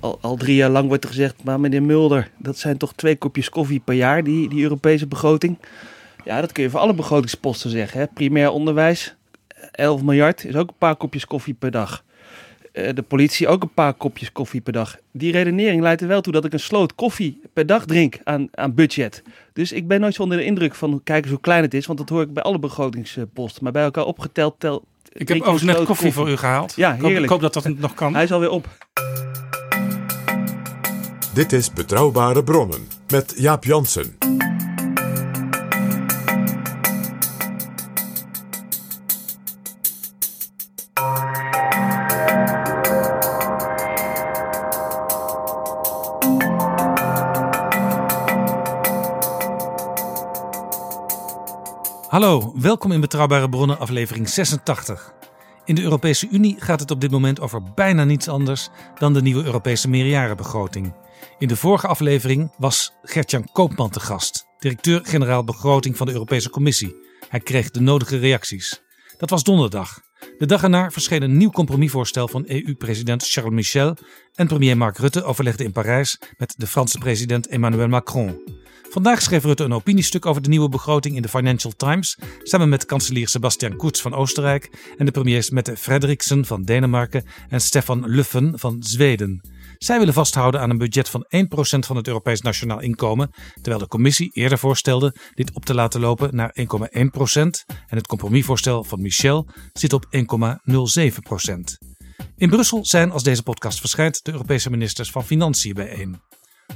[0.00, 3.16] Al, al drie jaar lang wordt er gezegd, maar meneer Mulder, dat zijn toch twee
[3.16, 5.58] kopjes koffie per jaar, die, die Europese begroting.
[6.24, 8.00] Ja, dat kun je voor alle begrotingsposten zeggen.
[8.00, 8.06] Hè.
[8.06, 9.14] Primair onderwijs,
[9.72, 12.04] 11 miljard, is ook een paar kopjes koffie per dag.
[12.72, 14.96] Eh, de politie ook een paar kopjes koffie per dag.
[15.12, 18.48] Die redenering leidt er wel toe dat ik een sloot koffie per dag drink aan,
[18.52, 19.22] aan budget.
[19.52, 21.86] Dus ik ben nooit zo onder de indruk van, kijk eens hoe klein het is,
[21.86, 23.62] want dat hoor ik bij alle begrotingsposten.
[23.64, 24.84] Maar bij elkaar opgeteld tel...
[25.12, 26.72] Ik heb overigens net koffie, voor u gehaald.
[26.76, 27.24] Ja, Ik hoop- heerlijk.
[27.24, 28.14] Ik hoop dat dat nog kan.
[28.14, 28.68] Hij is alweer op.
[31.38, 34.16] Dit is Betrouwbare Bronnen met Jaap Jansen.
[52.08, 55.12] Hallo, welkom in Betrouwbare Bronnen, aflevering 86.
[55.64, 59.22] In de Europese Unie gaat het op dit moment over bijna niets anders dan de
[59.22, 60.92] nieuwe Europese meerjarenbegroting.
[61.38, 66.96] In de vorige aflevering was Gertjan Koopman te gast, directeur-generaal begroting van de Europese Commissie.
[67.28, 68.82] Hij kreeg de nodige reacties.
[69.18, 70.00] Dat was donderdag.
[70.38, 73.96] De dag erna verscheen een nieuw compromisvoorstel van EU-president Charles Michel
[74.34, 78.42] en premier Mark Rutte overlegde in Parijs met de Franse president Emmanuel Macron.
[78.90, 82.86] Vandaag schreef Rutte een opiniestuk over de nieuwe begroting in de Financial Times, samen met
[82.86, 88.50] kanselier Sebastian Kurz van Oostenrijk en de premiers Mette Frederiksen van Denemarken en Stefan Löfven
[88.54, 89.40] van Zweden.
[89.78, 91.28] Zij willen vasthouden aan een budget van 1%
[91.78, 96.36] van het Europees Nationaal Inkomen, terwijl de commissie eerder voorstelde dit op te laten lopen
[96.36, 96.64] naar 1,1%
[97.86, 100.20] en het compromisvoorstel van Michel zit op 1,07%.
[102.36, 106.20] In Brussel zijn, als deze podcast verschijnt, de Europese ministers van Financiën bijeen.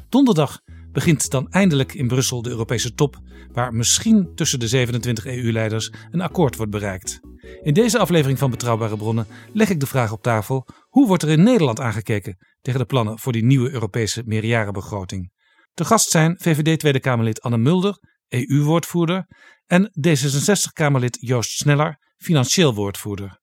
[0.09, 0.61] Donderdag
[0.93, 3.21] begint dan eindelijk in Brussel de Europese top,
[3.53, 7.21] waar misschien tussen de 27 EU-leiders een akkoord wordt bereikt.
[7.63, 11.29] In deze aflevering van Betrouwbare Bronnen leg ik de vraag op tafel: hoe wordt er
[11.29, 15.33] in Nederland aangekeken tegen de plannen voor die nieuwe Europese meerjarenbegroting?
[15.75, 19.27] De gast zijn VVD Tweede Kamerlid Anne Mulder, EU-woordvoerder,
[19.67, 23.41] en D66-Kamerlid Joost Sneller, financieel woordvoerder.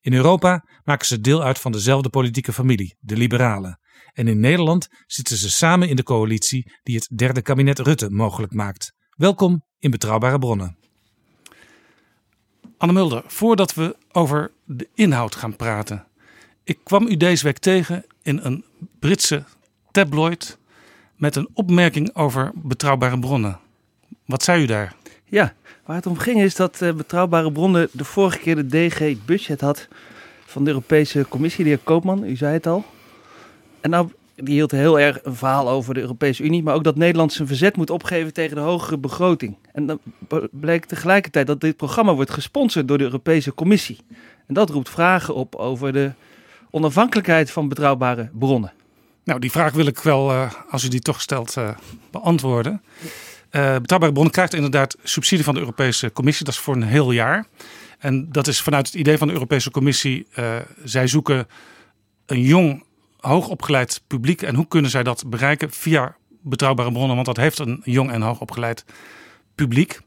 [0.00, 3.80] In Europa maken ze deel uit van dezelfde politieke familie, de Liberalen.
[4.12, 8.52] En in Nederland zitten ze samen in de coalitie die het derde kabinet Rutte mogelijk
[8.52, 8.92] maakt.
[9.10, 10.76] Welkom in Betrouwbare Bronnen.
[12.76, 16.07] Anne Mulder, voordat we over de inhoud gaan praten.
[16.68, 18.64] Ik kwam u deze week tegen in een
[18.98, 19.44] Britse
[19.90, 20.58] tabloid
[21.16, 23.58] met een opmerking over betrouwbare bronnen.
[24.24, 24.94] Wat zei u daar?
[25.24, 29.24] Ja, waar het om ging is dat eh, Betrouwbare Bronnen de vorige keer de DG
[29.24, 29.88] budget had
[30.46, 32.84] van de Europese Commissie, de heer Koopman, u zei het al.
[33.80, 36.96] En nou, die hield heel erg een verhaal over de Europese Unie, maar ook dat
[36.96, 39.56] Nederland zijn verzet moet opgeven tegen de hogere begroting.
[39.72, 39.98] En dan
[40.50, 43.98] bleek tegelijkertijd dat dit programma wordt gesponsord door de Europese Commissie.
[44.46, 46.12] En dat roept vragen op over de
[46.70, 48.72] onafhankelijkheid van betrouwbare bronnen.
[49.24, 51.68] Nou, die vraag wil ik wel, eh, als u die toch stelt, eh,
[52.10, 52.82] beantwoorden.
[53.50, 56.44] Eh betrouwbare bronnen krijgt inderdaad subsidie van de Europese Commissie.
[56.44, 57.46] Dat is voor een heel jaar.
[57.98, 60.26] En dat is vanuit het idee van de Europese Commissie.
[60.84, 61.46] zij zoeken
[62.26, 62.84] een jong,
[63.16, 64.42] hoogopgeleid publiek.
[64.42, 65.70] En hoe kunnen zij dat bereiken?
[65.70, 68.84] Via betrouwbare bronnen, want dat heeft een jong en hoogopgeleid
[69.54, 70.00] publiek.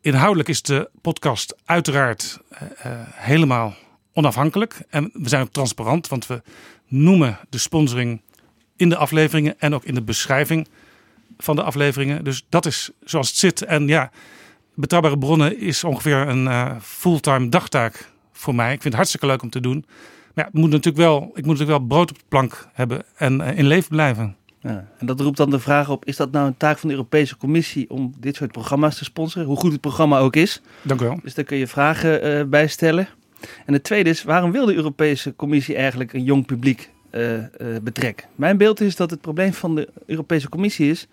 [0.00, 2.40] Inhoudelijk is de podcast uiteraard
[3.14, 3.74] helemaal
[4.14, 4.82] onafhankelijk.
[4.88, 6.42] En we zijn ook transparant, want we
[6.88, 8.20] noemen de sponsoring
[8.76, 10.68] in de afleveringen en ook in de beschrijving
[11.38, 12.24] van de afleveringen.
[12.24, 13.62] Dus dat is zoals het zit.
[13.62, 14.10] En ja,
[14.74, 18.66] betrouwbare bronnen is ongeveer een eh, fulltime dagtaak voor mij.
[18.72, 19.84] Ik vind het hartstikke leuk om te doen.
[20.34, 23.02] Maar ja, het moet natuurlijk wel, ik moet natuurlijk wel brood op de plank hebben
[23.16, 24.36] en eh, in leven blijven.
[24.60, 26.94] Ja, en dat roept dan de vraag op, is dat nou een taak van de
[26.94, 29.48] Europese Commissie om dit soort programma's te sponsoren?
[29.48, 30.60] Hoe goed het programma ook is.
[30.82, 31.18] Dank u wel.
[31.22, 33.08] Dus daar kun je vragen eh, bij stellen.
[33.66, 37.46] En het tweede is, waarom wil de Europese Commissie eigenlijk een jong publiek eh, eh,
[37.82, 38.26] betrekken?
[38.34, 41.06] Mijn beeld is dat het probleem van de Europese Commissie is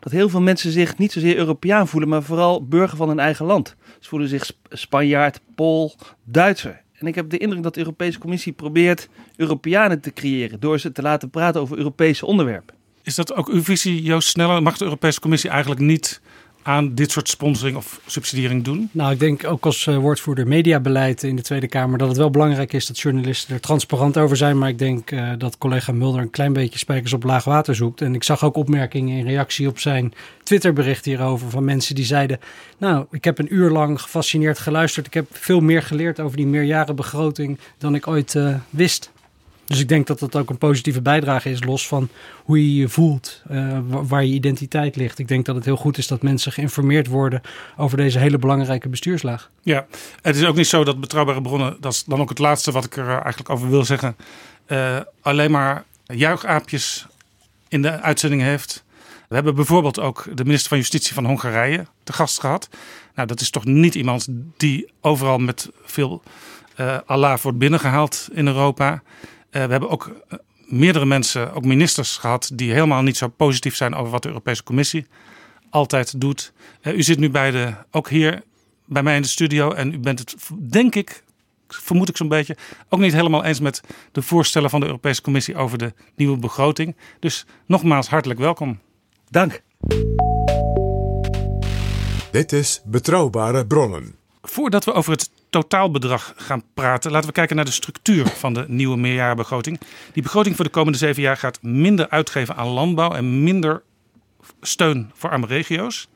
[0.00, 3.46] dat heel veel mensen zich niet zozeer Europeaan voelen, maar vooral burger van hun eigen
[3.46, 3.76] land.
[4.00, 5.94] Ze voelen zich Sp- Spanjaard, Pool,
[6.24, 6.84] Duitser.
[6.92, 10.92] En ik heb de indruk dat de Europese Commissie probeert Europeanen te creëren door ze
[10.92, 12.74] te laten praten over Europese onderwerpen.
[13.02, 14.62] Is dat ook uw visie, Joost Sneller?
[14.62, 16.20] Mag de Europese Commissie eigenlijk niet
[16.66, 18.88] aan dit soort sponsoring of subsidiering doen?
[18.92, 22.30] Nou, ik denk ook als uh, woordvoerder mediabeleid in de Tweede Kamer dat het wel
[22.30, 24.58] belangrijk is dat journalisten er transparant over zijn.
[24.58, 28.00] Maar ik denk uh, dat collega Mulder een klein beetje spijkers op laag water zoekt.
[28.00, 32.40] En ik zag ook opmerkingen in reactie op zijn Twitterbericht hierover van mensen die zeiden:
[32.78, 35.06] Nou, ik heb een uur lang gefascineerd geluisterd.
[35.06, 39.10] Ik heb veel meer geleerd over die meerjarenbegroting dan ik ooit uh, wist.
[39.66, 42.08] Dus ik denk dat dat ook een positieve bijdrage is, los van
[42.44, 45.18] hoe je je voelt, uh, waar je identiteit ligt.
[45.18, 47.40] Ik denk dat het heel goed is dat mensen geïnformeerd worden
[47.76, 49.50] over deze hele belangrijke bestuurslaag.
[49.62, 49.86] Ja,
[50.22, 52.84] het is ook niet zo dat betrouwbare bronnen, dat is dan ook het laatste wat
[52.84, 54.16] ik er eigenlijk over wil zeggen,
[54.66, 57.06] uh, alleen maar juichaapjes
[57.68, 58.84] in de uitzending heeft.
[59.28, 62.68] We hebben bijvoorbeeld ook de minister van Justitie van Hongarije te gast gehad.
[63.14, 66.22] Nou, dat is toch niet iemand die overal met veel
[66.80, 69.02] uh, Allah wordt binnengehaald in Europa.
[69.56, 73.76] Uh, we hebben ook uh, meerdere mensen, ook ministers gehad, die helemaal niet zo positief
[73.76, 75.06] zijn over wat de Europese Commissie
[75.70, 76.52] altijd doet.
[76.82, 78.42] Uh, u zit nu bij de, ook hier
[78.84, 81.22] bij mij in de studio en u bent het, denk ik,
[81.68, 82.56] vermoed ik zo'n beetje,
[82.88, 83.80] ook niet helemaal eens met
[84.12, 86.96] de voorstellen van de Europese Commissie over de nieuwe begroting.
[87.20, 88.78] Dus nogmaals hartelijk welkom.
[89.30, 89.62] Dank.
[92.30, 94.25] Dit is Betrouwbare Bronnen.
[94.48, 98.64] Voordat we over het totaalbedrag gaan praten, laten we kijken naar de structuur van de
[98.68, 99.80] nieuwe meerjarenbegroting.
[100.12, 103.82] Die begroting voor de komende zeven jaar gaat minder uitgeven aan landbouw en minder
[104.60, 106.08] steun voor arme regio's.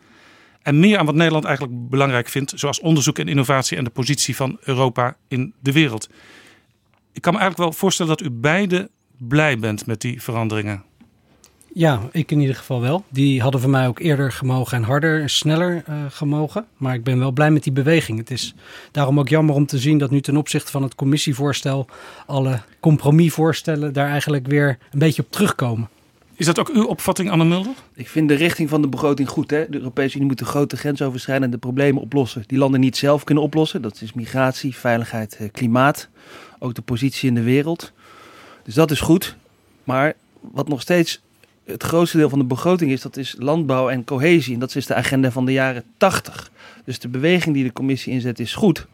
[0.63, 4.37] En meer aan wat Nederland eigenlijk belangrijk vindt, zoals onderzoek en innovatie en de positie
[4.37, 6.09] van Europa in de wereld.
[7.13, 10.85] Ik kan me eigenlijk wel voorstellen dat u beide blij bent met die veranderingen.
[11.73, 13.05] Ja, ik in ieder geval wel.
[13.09, 16.67] Die hadden voor mij ook eerder gemogen en harder en sneller uh, gemogen.
[16.77, 18.19] Maar ik ben wel blij met die beweging.
[18.19, 18.55] Het is
[18.91, 21.87] daarom ook jammer om te zien dat nu ten opzichte van het commissievoorstel
[22.27, 25.89] alle compromisvoorstellen daar eigenlijk weer een beetje op terugkomen.
[26.35, 27.73] Is dat ook uw opvatting, Anne Mulder?
[27.95, 29.51] Ik vind de richting van de begroting goed.
[29.51, 29.67] Hè?
[29.69, 32.45] De Europese Unie moet de grote grensoverschrijdende problemen oplossen.
[32.47, 33.83] Die landen niet zelf kunnen oplossen.
[33.83, 36.09] Dat is migratie, veiligheid, klimaat.
[36.59, 37.93] Ook de positie in de wereld.
[38.65, 39.37] Dus dat is goed.
[39.85, 41.21] Maar wat nog steeds
[41.71, 44.55] het grootste deel van de begroting is, dat is landbouw en cohesie.
[44.55, 46.51] En dat is de agenda van de jaren 80.
[46.85, 48.87] Dus de beweging die de commissie inzet is goed.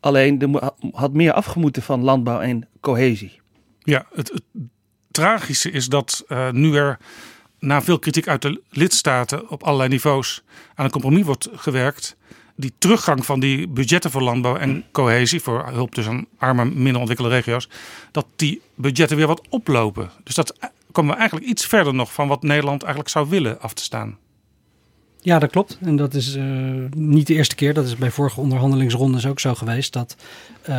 [0.00, 3.40] Alleen er had meer afgemoeten van landbouw en cohesie.
[3.78, 4.32] Ja, het,
[5.10, 6.98] tragische is dat uh, nu er
[7.58, 10.42] na veel kritiek uit de lidstaten op allerlei niveaus
[10.74, 12.16] aan een compromis wordt gewerkt.
[12.56, 16.98] Die teruggang van die budgetten voor landbouw en cohesie, voor hulp dus aan arme, minder
[16.98, 17.68] ontwikkelde regio's,
[18.12, 20.10] dat die budgetten weer wat oplopen.
[20.24, 23.74] Dus dat komen we eigenlijk iets verder nog van wat Nederland eigenlijk zou willen af
[23.74, 24.18] te staan.
[25.20, 25.78] Ja, dat klopt.
[25.80, 26.44] En dat is uh,
[26.96, 27.74] niet de eerste keer.
[27.74, 29.92] Dat is bij vorige onderhandelingsrondes ook zo geweest.
[29.92, 30.16] Dat
[30.62, 30.74] uh,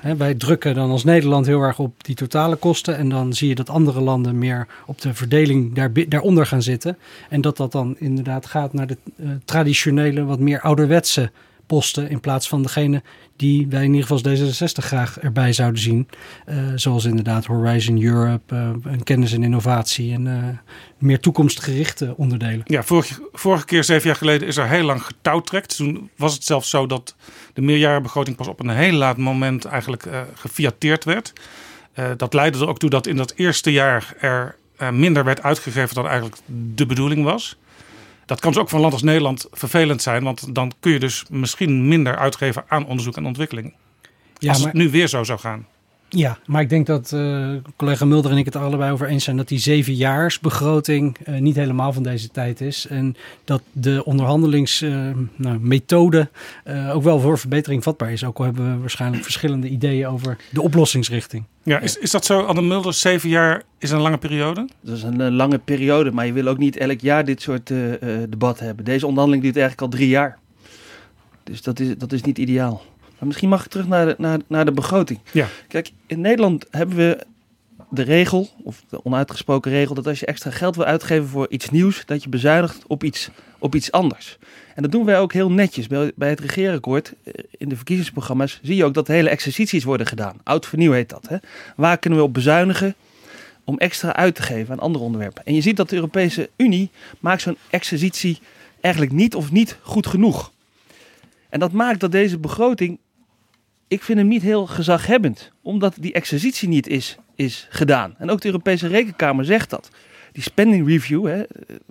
[0.00, 2.96] hè, wij drukken dan als Nederland heel erg op die totale kosten.
[2.96, 6.98] En dan zie je dat andere landen meer op de verdeling daar, daaronder gaan zitten.
[7.28, 11.30] En dat dat dan inderdaad gaat naar de uh, traditionele, wat meer ouderwetse
[11.66, 12.10] posten.
[12.10, 13.02] In plaats van degene
[13.36, 16.08] die wij in ieder geval als D66 graag erbij zouden zien.
[16.48, 20.34] Uh, zoals inderdaad Horizon Europe, en kennis en innovatie en uh,
[20.98, 22.62] meer toekomstgerichte onderdelen.
[22.64, 25.76] Ja, vorige, vorige keer, zeven jaar geleden, is er heel lang getouwtrekt.
[25.76, 27.16] Toen was het zelfs zo dat
[27.52, 31.32] de meerjarenbegroting pas op een heel laat moment eigenlijk gefiateerd werd.
[32.16, 34.56] dat leidde er ook toe dat in dat eerste jaar er
[34.92, 36.36] minder werd uitgegeven dan eigenlijk
[36.74, 37.56] de bedoeling was.
[38.26, 40.98] Dat kan dus ook voor een land als Nederland vervelend zijn, want dan kun je
[40.98, 43.74] dus misschien minder uitgeven aan onderzoek en ontwikkeling.
[44.38, 44.66] Ja, als maar...
[44.66, 45.66] het nu weer zo zou gaan.
[46.08, 49.36] Ja, maar ik denk dat uh, collega Mulder en ik het allebei over eens zijn
[49.36, 52.86] dat die zevenjaarsbegroting uh, niet helemaal van deze tijd is.
[52.86, 56.28] En dat de onderhandelingsmethode
[56.64, 58.24] uh, nou, ook wel voor verbetering vatbaar is.
[58.24, 61.44] Ook al hebben we waarschijnlijk verschillende ideeën over de oplossingsrichting.
[61.62, 62.94] Ja, is, is dat zo, Anne Mulder?
[62.94, 64.68] Zeven jaar is een lange periode?
[64.80, 67.72] Dat is een, lange periode, maar je wil ook niet elk jaar dit soort
[68.28, 68.84] debatten hebben.
[68.84, 70.38] Deze onderhandeling duurt eigenlijk al drie jaar.
[71.44, 72.82] Dus dat is, dat is niet ideaal.
[73.18, 75.20] Maar misschien mag ik terug naar de, naar, naar de begroting.
[75.32, 75.48] Ja.
[75.68, 77.26] Kijk, in Nederland hebben we
[77.90, 81.70] de regel, of de onuitgesproken regel, dat als je extra geld wil uitgeven voor iets
[81.70, 84.38] nieuws, dat je bezuinigt op iets, op iets anders.
[84.74, 85.86] En dat doen wij ook heel netjes.
[85.86, 87.12] Bij, bij het regeerakkoord,
[87.50, 90.36] in de verkiezingsprogramma's, zie je ook dat hele exercities worden gedaan.
[90.42, 91.28] Oud vernieuw heet dat.
[91.28, 91.36] Hè?
[91.76, 92.94] Waar kunnen we op bezuinigen
[93.64, 95.44] om extra uit te geven aan andere onderwerpen?
[95.44, 96.90] En je ziet dat de Europese Unie
[97.20, 98.38] maakt zo'n exercitie
[98.80, 100.52] eigenlijk niet of niet goed genoeg.
[101.48, 102.98] En dat maakt dat deze begroting
[103.88, 108.14] ik vind hem niet heel gezaghebbend, omdat die exercitie niet is, is gedaan.
[108.18, 109.90] En ook de Europese Rekenkamer zegt dat.
[110.32, 111.42] Die spending review, hè,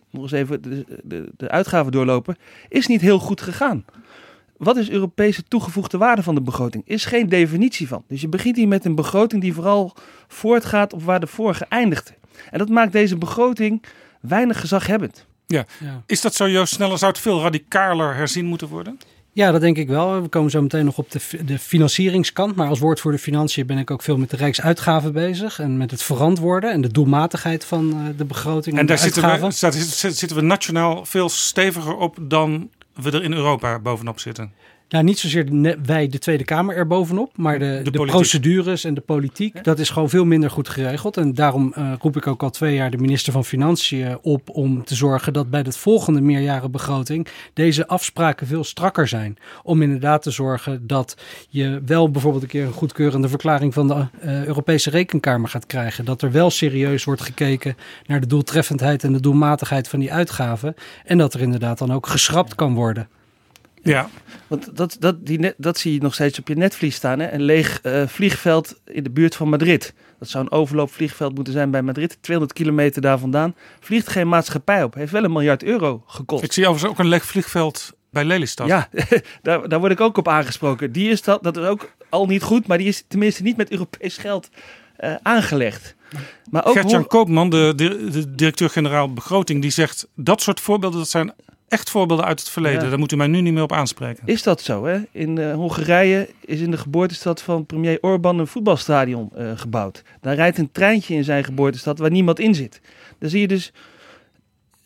[0.10, 2.38] nog eens even de, de, de uitgaven doorlopen,
[2.70, 3.86] is niet heel goed gegaan.
[4.58, 6.84] Wat is Europese toegevoegde waarde van de begroting?
[6.88, 8.04] Is geen definitie van.
[8.08, 9.96] Dus je begint hier met een begroting die vooral
[10.28, 12.14] voortgaat op waar de vorige eindigde.
[12.50, 13.84] En dat maakt deze begroting
[14.22, 15.26] weinig gezaghebbend.
[15.48, 15.66] Ja.
[15.80, 16.04] Ja.
[16.06, 16.98] Is dat zo, Joost Sneller?
[16.98, 19.00] Zou het veel radicaler herzien moeten worden?
[19.36, 20.22] Ja, dat denk ik wel.
[20.22, 22.56] We komen zo meteen nog op de, de financieringskant.
[22.56, 25.60] Maar als woordvoerder financiën ben ik ook veel met de rijksuitgaven bezig.
[25.60, 28.78] En met het verantwoorden en de doelmatigheid van eh, de begroting.
[28.78, 29.72] En daar de zitten uitgaven.
[29.72, 34.52] we, zitten we nationaal veel steviger op dan we er in Europa bovenop zitten.
[34.94, 37.38] Nou, niet zozeer de wij, de Tweede Kamer, er bovenop.
[37.38, 41.18] Maar de, de, procedures en de politiek, dat is gewoon veel minder goed geregeld.
[41.18, 44.84] En daarom eh, roep ik ook al twee jaar de minister van Financiën op om
[44.84, 49.38] te zorgen dat bij de volgende meerjarenbegroting deze afspraken veel strakker zijn.
[49.64, 51.18] Om inderdaad te zorgen dat
[51.50, 56.06] je wel bijvoorbeeld een keer een goedkeurende verklaring van de eh, Europese Rekenkamer gaat krijgen.
[56.06, 60.76] Dat er wel serieus wordt gekeken naar de doeltreffendheid en de doelmatigheid van die uitgaven.
[61.06, 63.08] En dat er inderdaad dan ook geschrapt kan worden.
[63.84, 64.10] Ja,
[64.48, 67.20] Want dat, dat, die net, dat zie je nog steeds op je netvlies staan.
[67.20, 67.32] Hè?
[67.32, 69.94] Een leeg eh, vliegveld in de buurt van Madrid.
[70.20, 72.18] Dat zou een overloopvliegveld moeten zijn bij Madrid.
[72.22, 73.56] 200 kilometer daar vandaan.
[73.80, 74.94] Vliegt geen maatschappij op.
[74.94, 76.44] Heeft wel een miljard euro gekost.
[76.44, 78.68] ik zie overigens ook een leeg vliegveld bij Lelystad.
[78.68, 78.90] Ja,
[79.42, 80.92] daar, daar word ik ook op aangesproken.
[80.92, 83.72] Die is dat, dat is ook al niet goed, maar die is tenminste niet met
[83.72, 84.50] Europees geld
[84.96, 85.96] eh, aangelegd.
[86.50, 91.10] Maar ook Gertjan Koopman, de, de, de directeur-generaal begroting, die zegt dat soort voorbeelden, dat
[91.10, 91.34] zijn
[91.68, 92.84] echt voorbeelden uit het verleden.
[92.84, 92.90] Ja.
[92.90, 94.24] Daar moet u mij nu niet meer op aanspreken.
[94.26, 94.86] is dat zo.
[94.86, 95.02] Hè?
[95.12, 100.04] In eh, Hongarije is in de geboortestad van premier Orbán een voetbalstadion eh, gebouwd.
[100.22, 102.82] Daar rijdt een treintje in zijn geboortestad waar niemand in zit.
[103.20, 103.72] Dan zie je dus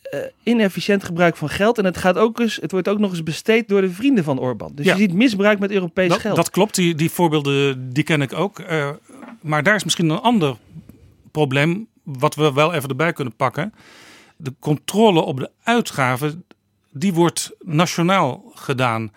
[0.02, 1.78] eh, inefficiënt gebruik van geld.
[1.78, 4.38] En het, gaat ook eens, het wordt ook nog eens besteed door de vrienden van
[4.38, 4.72] Orbán.
[4.74, 4.92] Dus Ja.
[4.92, 6.36] je ziet misbruik met Europees Dat, geld.
[6.36, 8.62] dat klopt, die, die voorbeelden die ken ik ook.
[9.40, 10.56] Maar daar is misschien een ander
[11.30, 13.74] probleem, wat we wel even erbij kunnen pakken.
[14.36, 16.44] De controle op de uitgaven,
[16.98, 19.12] die wordt nationaal gedaan.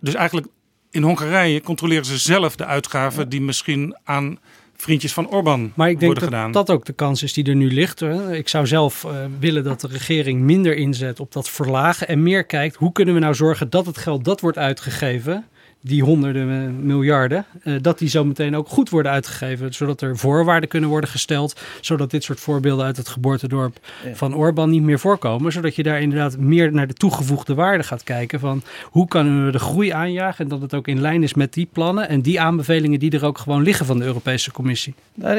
[0.00, 0.46] Dus eigenlijk
[0.90, 4.38] in Hongarije controleren ze zelf de uitgaven die misschien aan
[4.76, 6.52] vriendjes van Orbán Maar ik denk worden dat gedaan.
[6.52, 8.00] dat ook de kans is die er nu ligt.
[8.00, 8.36] Hè.
[8.36, 12.44] Ik zou zelf eh, willen dat de regering minder inzet op dat verlagen en meer
[12.44, 15.46] kijkt hoe kunnen we nou zorgen dat het geld dat wordt uitgegeven,
[15.86, 20.16] die honderden eh, miljarden, eh, dat die zo meteen ook goed worden uitgegeven, zodat er
[20.18, 24.14] voorwaarden kunnen worden gesteld, zodat dit soort voorbeelden uit het geboortedorp Ja.
[24.14, 28.02] van Orbán niet meer voorkomen, zodat je daar inderdaad meer naar de toegevoegde waarde gaat
[28.02, 31.34] kijken van hoe kunnen we de groei aanjagen en dat het ook in lijn is
[31.34, 34.94] met die plannen en die aanbevelingen die er ook gewoon liggen van de Europese Commissie.
[35.14, 35.38] Nou,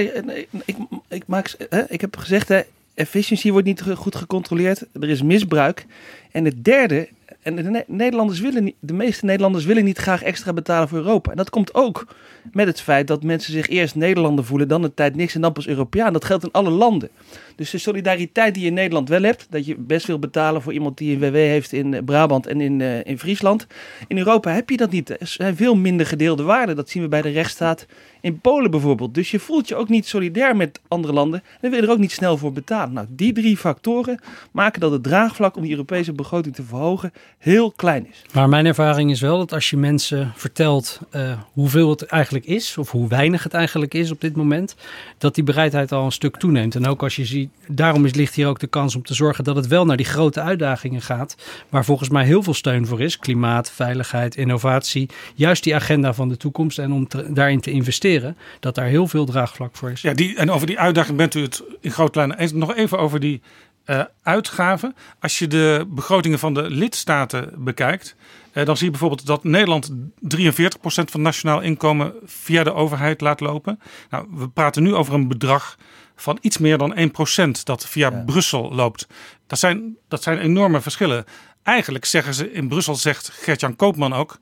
[0.66, 0.75] ik,
[1.08, 2.62] ik, maak, hè, ik heb gezegd, hè,
[2.94, 4.86] efficiëntie wordt niet goed gecontroleerd.
[4.94, 5.86] Er is misbruik.
[6.32, 7.08] En het derde,
[7.46, 11.32] en de, Ne- Nederlanders willen de meeste Nederlanders willen niet graag extra betalen voor Europa.
[11.32, 12.08] En dat komt ook
[12.52, 15.54] met het feit dat mensen zich eerst Nederlander voelen, dan een tijd niks en dan
[15.54, 16.14] pas Europeaan.
[16.14, 17.10] Dat geldt in alle landen.
[17.56, 20.74] Dus de solidariteit die je in Nederland wel hebt, dat je best wil betalen voor
[20.74, 23.68] iemand die een WW heeft in eh, Brabant en in, eh, in Friesland.
[24.08, 25.10] In Europa heb je dat niet.
[25.10, 26.75] Er zijn veel minder gedeelde waarden.
[26.75, 27.86] Dat zien we bij de rechtsstaat
[28.22, 29.14] in Polen bijvoorbeeld.
[29.14, 32.00] Dus je voelt je ook niet solidair met andere landen en wil je er ook
[32.00, 32.94] niet snel voor betalen.
[32.94, 34.20] Nou, die drie factoren
[34.52, 38.22] maken dat het draagvlak om die Europese begroting te verhogen heel klein is.
[38.34, 42.77] Maar mijn ervaring is wel dat als je mensen vertelt eh, hoeveel het eigenlijk is,
[42.77, 44.75] of hoe weinig het eigenlijk is op dit moment,
[45.18, 46.75] dat die bereidheid al een stuk toeneemt.
[46.75, 49.44] En ook als je ziet, daarom is, ligt hier ook de kans om te zorgen
[49.44, 51.36] dat het wel naar die grote uitdagingen gaat,
[51.70, 56.30] waar volgens mij heel veel steun voor is: klimaat, veiligheid, innovatie, juist die agenda van
[56.30, 60.01] de toekomst en om te- daarin te investeren, dat daar heel veel draagvlak voor is.
[60.01, 62.51] Ja, die, en over die uitdaging bent u het in grote lijnen eens.
[62.51, 63.42] Nog even over die
[63.86, 64.96] eh, uitgaven.
[65.20, 68.15] Als je de begrotingen van de lidstaten bekijkt,
[68.51, 73.39] eh, dan zie je bijvoorbeeld dat Nederland 43% van nationaal inkomen via de overheid laat
[73.39, 73.80] lopen.
[74.10, 75.77] Nou, we praten nu over een bedrag
[76.15, 78.24] van iets meer dan 1% dat via Ja.
[78.25, 79.08] Brussel loopt.
[79.48, 81.25] Dat zijn, dat zijn enorme verschillen.
[81.63, 84.39] Eigenlijk zeggen ze in Brussel, zegt Gert-Jan Koopman ook,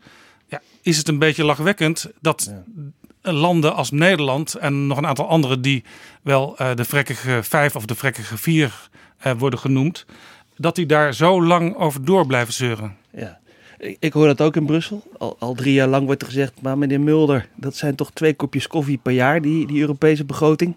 [0.47, 2.53] ja, is het een beetje lachwekkend dat
[3.31, 5.83] landen als Nederland en nog een aantal andere die
[6.21, 10.05] wel eh, de vrekkige vijf of de vrekkige vier eh, worden genoemd,
[10.57, 12.95] dat die daar zo lang over door blijven zeuren.
[13.11, 13.39] Ja.
[13.77, 15.03] Ik, ik hoor dat ook in Brussel.
[15.17, 18.33] Al, al drie jaar lang wordt er gezegd, maar meneer Mulder, dat zijn toch twee
[18.33, 20.75] kopjes koffie per jaar, die, die Europese begroting.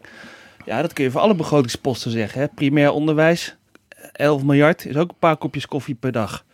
[0.64, 2.40] Ja, dat kun je voor alle begrotingsposten zeggen.
[2.40, 2.48] Hè.
[2.48, 3.56] Primair onderwijs,
[4.12, 6.44] 11 miljard, is ook een paar kopjes koffie per dag.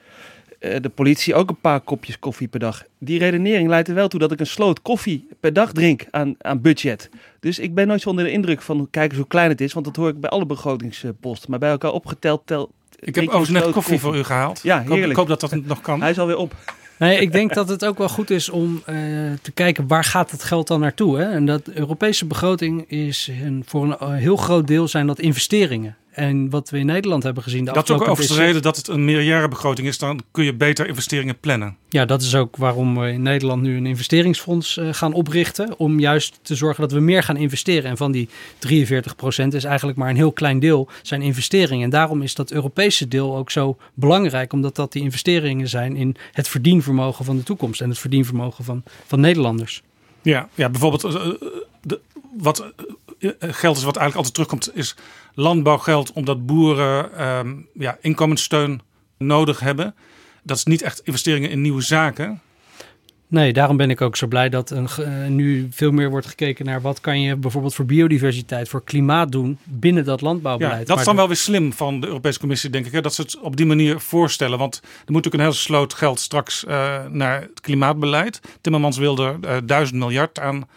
[0.62, 2.84] Eh, de politie ook een paar kopjes koffie per dag.
[2.98, 6.34] Die redenering leidt er wel toe dat ik een sloot koffie per dag drink aan,
[6.38, 7.10] aan budget.
[7.40, 9.72] Dus ik ben nooit zo onder de indruk van kijk eens hoe klein het is.
[9.72, 11.50] Want dat hoor ik bij alle begrotingsposten.
[11.50, 12.70] Maar bij elkaar opgeteld tel.
[12.98, 14.60] Ik heb overigens net koffie voor u gehaald.
[14.62, 15.10] Ja, Ik hoop, heerlijk.
[15.10, 16.00] ik hoop dat dat nog kan.
[16.00, 16.54] Hij is alweer op.
[16.98, 18.94] Nee, ik denk dat het ook wel goed is om eh,
[19.42, 21.18] te kijken waar gaat het geld dan naartoe.
[21.18, 21.24] Hè?
[21.24, 25.96] En dat Europese begroting is een, voor een eh, heel groot deel zijn dat investeringen.
[26.12, 27.64] En wat we in Nederland hebben gezien.
[27.64, 29.98] De dat is ook overigens de reden dat het een meerjarenbegroting is.
[29.98, 31.76] Dan kun je beter investeringen plannen.
[31.88, 35.78] Ja, dat is ook waarom we in Nederland nu een investeringsfonds uh, gaan oprichten.
[35.78, 37.90] Om juist te zorgen dat we meer gaan investeren.
[37.90, 38.28] En van die
[38.58, 41.84] 43 procent is eigenlijk maar een heel klein deel zijn investeringen.
[41.84, 44.52] En daarom is dat Europese deel ook zo belangrijk.
[44.52, 47.80] Omdat dat die investeringen zijn in het verdienvermogen van de toekomst.
[47.80, 49.82] En het verdienvermogen van, van Nederlanders.
[50.22, 51.26] Ja, ja bijvoorbeeld uh,
[51.82, 52.00] de,
[52.38, 52.72] wat
[53.40, 54.96] geld is wat eigenlijk altijd terugkomt, is
[55.34, 58.80] landbouwgeld omdat boeren um, ja, inkomenssteun
[59.18, 59.94] nodig hebben.
[60.42, 62.40] Dat is niet echt investeringen in nieuwe zaken.
[63.32, 66.64] Nee, daarom ben ik ook zo blij dat een, uh, nu veel meer wordt gekeken
[66.64, 70.80] naar wat kan je bijvoorbeeld voor biodiversiteit, voor klimaat doen binnen dat landbouwbeleid.
[70.80, 73.14] Ja, dat is dan wel weer slim van de Europese Commissie, denk ik, hè, dat
[73.14, 74.58] ze het op die manier voorstellen.
[74.58, 78.40] Want er moet natuurlijk een hele sloot geld straks uh, naar het klimaatbeleid.
[78.60, 80.68] Timmermans wilde uh, duizend miljard aan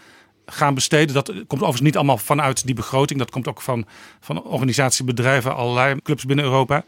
[0.46, 1.14] gaan besteden.
[1.14, 3.20] Dat komt overigens niet allemaal vanuit die begroting.
[3.20, 3.86] Dat komt ook van,
[4.20, 6.84] van organisatiebedrijven, allerlei clubs binnen Europa.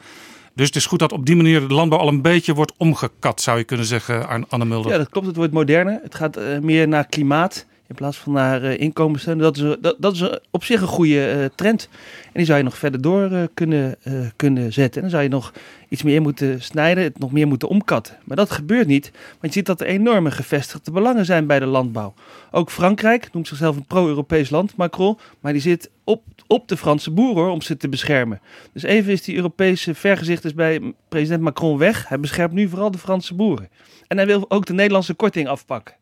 [0.53, 3.41] Dus het is goed dat op die manier de landbouw al een beetje wordt omgekat,
[3.41, 4.91] zou je kunnen zeggen, Anne Mulder.
[4.91, 5.27] Ja, dat klopt.
[5.27, 5.99] Het wordt moderner.
[6.03, 9.37] Het gaat uh, meer naar klimaat in plaats van naar uh, inkomsten.
[9.37, 11.89] Dat is, dat, dat is op zich een goede trend.
[12.25, 13.95] En die zou je nog verder door kunnen,
[14.35, 14.95] kunnen zetten.
[14.95, 15.53] En dan zou je nog
[15.89, 18.17] iets meer moeten snijden, het nog meer moeten omkatten.
[18.23, 21.65] Maar dat gebeurt niet, want je ziet dat er enorme gevestigde belangen zijn bij de
[21.65, 22.13] landbouw.
[22.51, 27.11] Ook Frankrijk noemt zichzelf een pro-Europees land, Macron, maar die zit op, op de Franse
[27.11, 28.41] boeren om ze te beschermen.
[28.73, 32.07] Dus even is die Europese vergezicht bij president Macron weg.
[32.07, 33.69] Hij beschermt nu vooral de Franse boeren.
[34.07, 35.95] En hij wil ook de Nederlandse korting afpakken.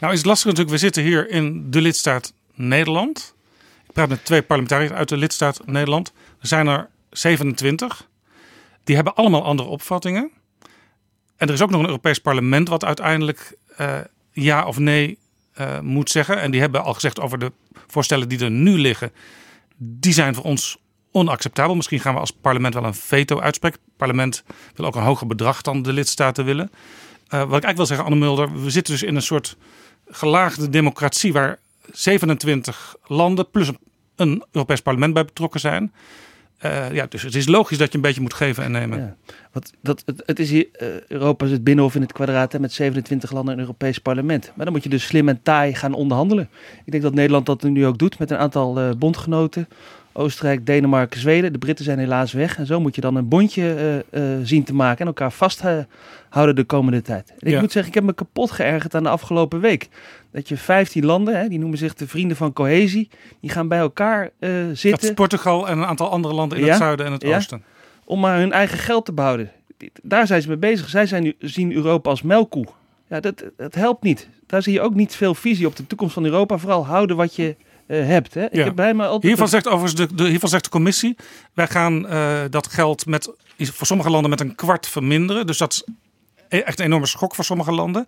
[0.00, 3.34] Nou is het lastig natuurlijk, we zitten hier in de lidstaat Nederland.
[3.86, 6.12] Ik praat met twee parlementariërs uit de lidstaat Nederland.
[6.40, 8.08] Er zijn er 27.
[8.84, 10.30] Die hebben allemaal andere opvattingen.
[11.36, 13.98] En er is ook nog een Europees parlement wat uiteindelijk uh,
[14.32, 15.18] ja of nee
[15.60, 16.40] uh, moet zeggen.
[16.40, 17.52] En die hebben al gezegd over de
[17.86, 19.12] voorstellen die er nu liggen.
[19.76, 20.76] Die zijn voor ons
[21.12, 21.74] onacceptabel.
[21.74, 23.80] Misschien gaan we als parlement wel een veto uitspreken.
[23.84, 24.42] Het parlement
[24.74, 26.70] wil ook een hoger bedrag dan de lidstaten willen.
[26.70, 29.56] Uh, wat ik eigenlijk wil zeggen, Anne Mulder, we zitten dus in een soort
[30.10, 31.58] gelaagde democratie waar
[31.92, 33.70] 27 landen plus
[34.16, 35.92] een Europees parlement bij betrokken zijn.
[36.64, 38.98] Uh, ja, dus het is logisch dat je een beetje moet geven en nemen.
[38.98, 39.16] Ja.
[39.82, 43.32] Dat, het, is hier, uh, Europa is het binnenhof in het kwadraat hè, met 27
[43.32, 44.52] landen en Europees parlement.
[44.54, 46.48] Maar dan moet je dus slim en taai gaan onderhandelen.
[46.84, 49.68] Ik denk dat Nederland dat nu ook doet met een aantal uh, bondgenoten.
[50.12, 51.52] Oostenrijk, Denemarken, Zweden.
[51.52, 52.58] De Britten zijn helaas weg.
[52.58, 54.04] En zo moet je dan een bondje
[54.42, 57.30] zien te maken en elkaar vasthouden de komende tijd.
[57.30, 57.60] En ik ja.
[57.60, 59.88] moet zeggen, ik heb me kapot geërgerd aan de afgelopen week
[60.30, 63.08] dat je 15 landen, hè, die noemen zich de vrienden van cohesie,
[63.40, 64.90] die gaan bij elkaar uh, zitten.
[64.90, 66.70] Dat is Portugal en een aantal andere landen in ja?
[66.70, 67.36] het zuiden en het ja?
[67.36, 67.62] oosten.
[68.04, 69.50] Om maar hun eigen geld te behouden.
[70.02, 70.88] Daar zijn ze mee bezig.
[70.88, 72.66] Zij zijn, zien Europa als melkkoe.
[73.08, 74.28] Ja, dat, dat helpt niet.
[74.46, 76.58] Daar zie je ook niet veel visie op de toekomst van Europa.
[76.58, 77.56] Vooral houden wat je
[77.96, 78.34] hebt.
[78.34, 78.44] Hè.
[78.44, 78.64] Ik ja.
[78.64, 81.16] heb bij me altijd hiervan, zegt overigens de, de, hiervan zegt de commissie,
[81.54, 85.46] wij gaan uh, dat geld met, voor sommige landen met een kwart verminderen.
[85.46, 85.84] Dus dat is
[86.50, 88.06] echt een enorme schok voor sommige landen.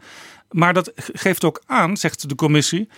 [0.51, 2.89] Maar dat geeft ook aan, zegt de commissie,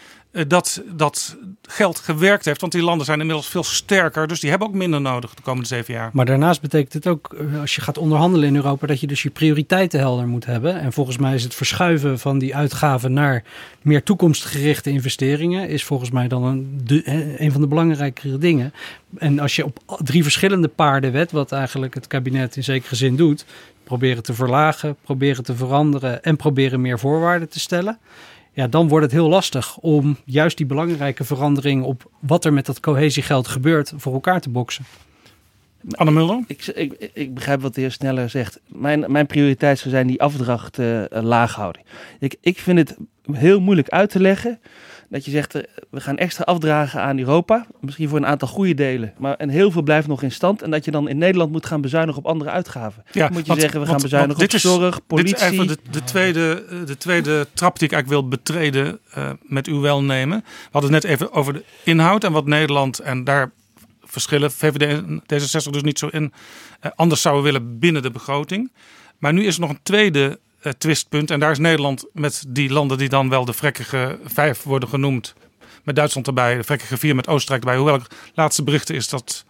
[0.46, 2.60] dat dat geld gewerkt heeft.
[2.60, 4.26] Want die landen zijn inmiddels veel sterker.
[4.26, 6.10] Dus die hebben ook minder nodig de komende zeven jaar.
[6.12, 9.30] Maar daarnaast betekent het ook, als je gaat onderhandelen in Europa, dat je dus je
[9.30, 10.80] prioriteiten helder moet hebben.
[10.80, 13.42] En volgens mij is het verschuiven van die uitgaven naar
[13.82, 16.82] meer toekomstgerichte investeringen, is volgens mij dan een,
[17.38, 18.72] een van de belangrijkere dingen.
[19.18, 23.16] En als je op drie verschillende paarden wet, wat eigenlijk het kabinet in zekere zin
[23.16, 23.44] doet,
[23.84, 27.98] proberen te verlagen, proberen te veranderen en proberen meer voorwaarden te stellen.
[28.52, 32.66] Ja, dan wordt het heel lastig om juist die belangrijke verandering op wat er met
[32.66, 34.84] dat cohesiegeld gebeurt voor elkaar te boksen.
[35.90, 36.40] Anne Mulder?
[36.46, 38.60] Ik, ik, ik, begrijp wat de heer Sneller zegt.
[38.66, 41.82] Mijn, mijn prioriteit zou zijn die afdracht uh, laag houden.
[42.18, 42.96] Ik, ik vind het
[43.32, 44.60] heel moeilijk uit te leggen
[45.14, 45.52] dat je zegt,
[45.90, 47.66] we gaan extra afdragen aan Europa.
[47.80, 49.14] Misschien voor een aantal goede delen.
[49.18, 50.62] Maar en heel veel blijft nog in stand.
[50.62, 53.04] En dat je dan in Nederland moet gaan bezuinigen op andere uitgaven.
[53.12, 55.34] Ja, dan moet je want, zeggen, we gaan bezuinigen op is, zorg, politie.
[55.34, 59.30] Dit is even de, de, tweede, de tweede trap die ik eigenlijk wil betreden uh,
[59.42, 60.38] met uw welnemen.
[60.44, 62.98] We hadden het net even over de inhoud en wat Nederland...
[62.98, 63.52] en daar
[64.00, 66.32] verschillen VVD en D66 dus niet zo in...
[66.82, 68.72] Uh, anders zouden willen binnen de begroting.
[69.18, 71.30] Maar nu is er nog een tweede uh, twistpunt.
[71.30, 75.34] En daar is Nederland met die landen die dan wel de vrekkige vijf worden genoemd.
[75.82, 77.76] Met Duitsland erbij, de vrekkige vier met Oostenrijk erbij.
[77.76, 79.44] Hoewel ik laatste berichten is dat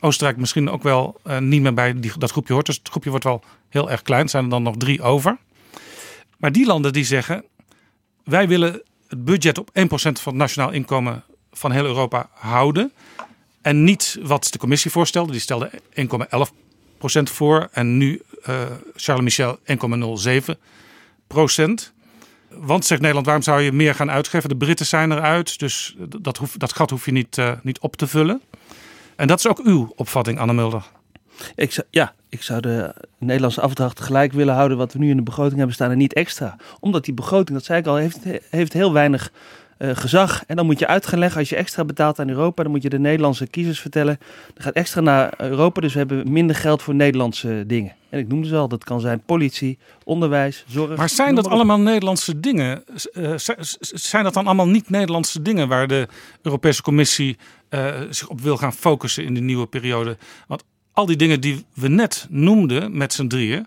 [0.00, 2.66] Oostenrijk misschien ook wel uh, niet meer bij die, dat groepje hoort.
[2.66, 4.28] Dus het groepje wordt wel heel erg klein.
[4.28, 5.38] Zijn er dan nog drie over.
[6.36, 7.44] Maar die landen die zeggen,
[8.24, 12.92] wij willen het budget op 1% van het nationaal inkomen van heel Europa houden.
[13.62, 15.32] En niet wat de commissie voorstelde.
[15.32, 16.59] Die stelde 1,11%
[17.30, 17.68] voor.
[17.72, 18.60] En nu uh,
[18.94, 19.58] Charles Michel
[20.48, 20.58] 1,07
[21.26, 21.92] procent.
[22.48, 24.48] Want, zegt Nederland, waarom zou je meer gaan uitgeven?
[24.48, 27.96] De Britten zijn eruit, dus dat, hoef, dat gat hoef je niet, uh, niet op
[27.96, 28.42] te vullen.
[29.16, 30.84] En dat is ook uw opvatting, Anne Mulder.
[31.54, 35.16] Ik zou, ja, ik zou de Nederlandse afdracht gelijk willen houden wat we nu in
[35.16, 36.56] de begroting hebben staan en niet extra.
[36.80, 38.18] Omdat die begroting, dat zei ik al, heeft,
[38.50, 39.32] heeft heel weinig
[39.80, 40.44] uh, gezag.
[40.46, 42.82] En dan moet je uit gaan leggen, als je extra betaalt aan Europa, dan moet
[42.82, 44.18] je de Nederlandse kiezers vertellen.
[44.54, 47.94] Er gaat extra naar Europa, dus we hebben minder geld voor Nederlandse dingen.
[48.08, 50.96] En ik noemde ze al, dat kan zijn politie, onderwijs, zorg.
[50.96, 52.84] Maar zijn dat allemaal Nederlandse dingen?
[53.12, 53.32] Uh,
[53.80, 56.08] zijn dat dan allemaal niet Nederlandse dingen waar de
[56.42, 57.36] Europese Commissie
[57.70, 60.16] uh, zich op wil gaan focussen in de nieuwe periode?
[60.46, 63.66] Want al die dingen die we net noemden met z'n drieën,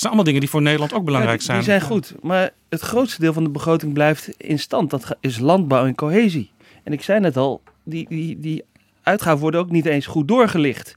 [0.00, 1.56] zijn allemaal dingen die voor Nederland ook belangrijk zijn.
[1.56, 4.90] Die zijn goed, maar het grootste deel van de begroting blijft in stand.
[4.90, 6.50] Dat is landbouw en cohesie.
[6.82, 8.64] En ik zei net al, die, die, die
[9.02, 10.96] uitgaven worden ook niet eens goed doorgelicht.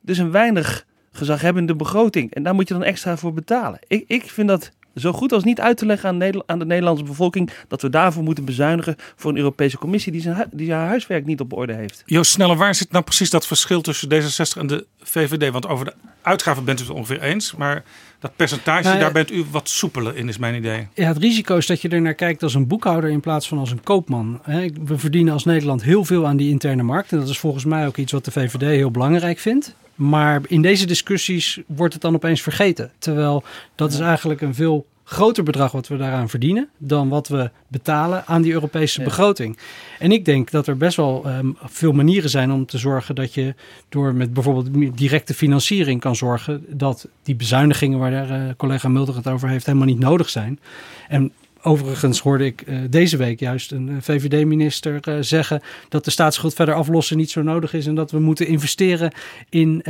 [0.00, 2.34] Dus een weinig gezaghebbende begroting.
[2.34, 3.78] En daar moet je dan extra voor betalen.
[3.86, 7.04] Ik, ik vind dat zo goed als niet uit te leggen aan, aan, de Nederlandse
[7.04, 11.26] bevolking dat we daarvoor moeten bezuinigen voor een Europese Commissie die zijn, die haar huiswerk
[11.26, 12.02] niet op orde heeft.
[12.06, 15.50] Joost Sneller, waar zit nou precies dat verschil tussen D66 en de VVD?
[15.50, 17.84] Want over de uitgaven bent u het ongeveer eens, maar
[18.26, 20.86] dat percentage, nou daar bent u wat soepeler in, is mijn idee.
[20.94, 23.58] Ja, het risico is dat je er naar kijkt als een boekhouder in plaats van
[23.58, 24.40] als een koopman.
[24.84, 27.86] We verdienen als Nederland heel veel aan die interne markt en dat is volgens mij
[27.86, 29.74] ook iets wat de VVD heel belangrijk vindt.
[29.94, 32.90] Maar in deze discussies wordt het dan opeens vergeten.
[32.98, 37.50] Terwijl dat is eigenlijk een veel groter bedrag wat we daaraan verdienen dan wat we
[37.68, 39.58] betalen aan die Europese begroting.
[39.98, 43.34] En ik denk dat er best wel ehm, veel manieren zijn om te zorgen dat
[43.34, 43.54] je
[43.88, 49.16] door met bijvoorbeeld directe financiering kan zorgen dat die bezuinigingen waar de, uh, collega Mulder
[49.16, 50.60] het over heeft helemaal niet nodig zijn.
[51.08, 56.10] En Overigens hoorde ik uh, deze week juist een uh, VVD-minister uh, zeggen dat de
[56.10, 59.12] staatsschuld verder aflossen niet zo nodig is en dat we moeten investeren
[59.48, 59.82] in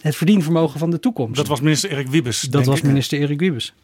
[0.00, 1.36] het verdienvermogen van de toekomst.
[1.36, 2.40] Dat was minister Erik Wiebes.
[2.40, 3.74] Dat was minister Erik Wiebes.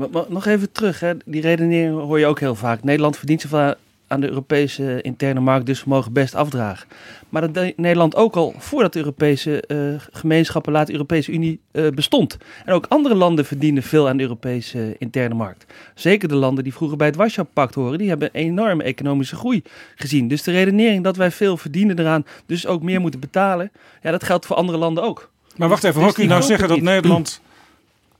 [0.00, 1.12] Maar, maar, nog even terug, hè.
[1.24, 2.82] die redenering hoor je ook heel vaak.
[2.82, 3.74] Nederland verdient zoveel
[4.06, 6.88] aan de Europese interne markt, dus we mogen best afdragen.
[7.28, 11.60] Maar dat deed Nederland ook al voordat de Europese uh, gemeenschappen, laat de Europese Unie
[11.72, 12.36] uh, bestond.
[12.64, 15.66] En ook andere landen verdienen veel aan de Europese interne markt.
[15.94, 19.62] Zeker de landen die vroeger bij het Warschau-pact horen, die hebben een enorme economische groei
[19.94, 20.28] gezien.
[20.28, 23.70] Dus de redenering dat wij veel verdienen eraan, dus ook meer moeten betalen,
[24.02, 25.30] ja, dat geldt voor andere landen ook.
[25.56, 27.40] Maar wacht even, hoor ik u nou zeggen dat Nederland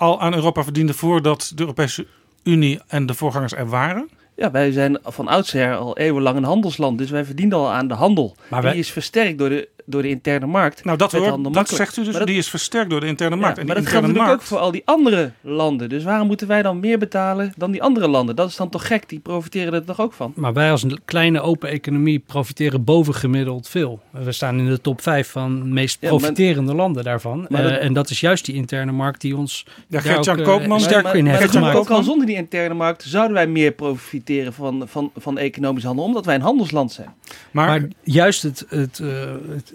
[0.00, 2.06] al aan Europa verdiende voordat de Europese
[2.42, 4.08] Unie en de voorgangers er waren?
[4.36, 7.94] Ja, wij zijn van oudsher al eeuwenlang een handelsland, dus wij verdienen al aan de
[7.94, 8.36] handel.
[8.48, 8.70] Maar wij...
[8.70, 10.85] Die is versterkt door de door de interne markt.
[10.85, 12.24] Nou, dat, hoort, dat zegt u dus.
[12.24, 13.55] die is versterkt door de interne markt.
[13.55, 15.88] Ja, en maar dat geldt natuurlijk ook voor al die andere landen.
[15.88, 18.37] Dus waarom moeten wij dan meer betalen dan die andere landen?
[18.37, 19.09] Dat is dan toch gek?
[19.09, 20.33] Die profiteren er toch ook van?
[20.37, 24.00] Maar wij als een kleine open economie profiteren bovengemiddeld veel.
[24.11, 27.46] We staan in de top 5 van de meest profiterende landen daarvan.
[27.48, 31.16] Uh, en dat is juist die interne markt die ons ja, Gert-Jan uh, Koopman sterker
[31.16, 31.76] in heeft gemaakt.
[31.76, 36.07] Ook al zonder die interne markt zouden wij meer profiteren van, van, van economische handel,
[36.07, 37.14] omdat wij een handelsland zijn.
[37.50, 39.09] Maar, maar juist het, het, uh,
[39.48, 39.74] het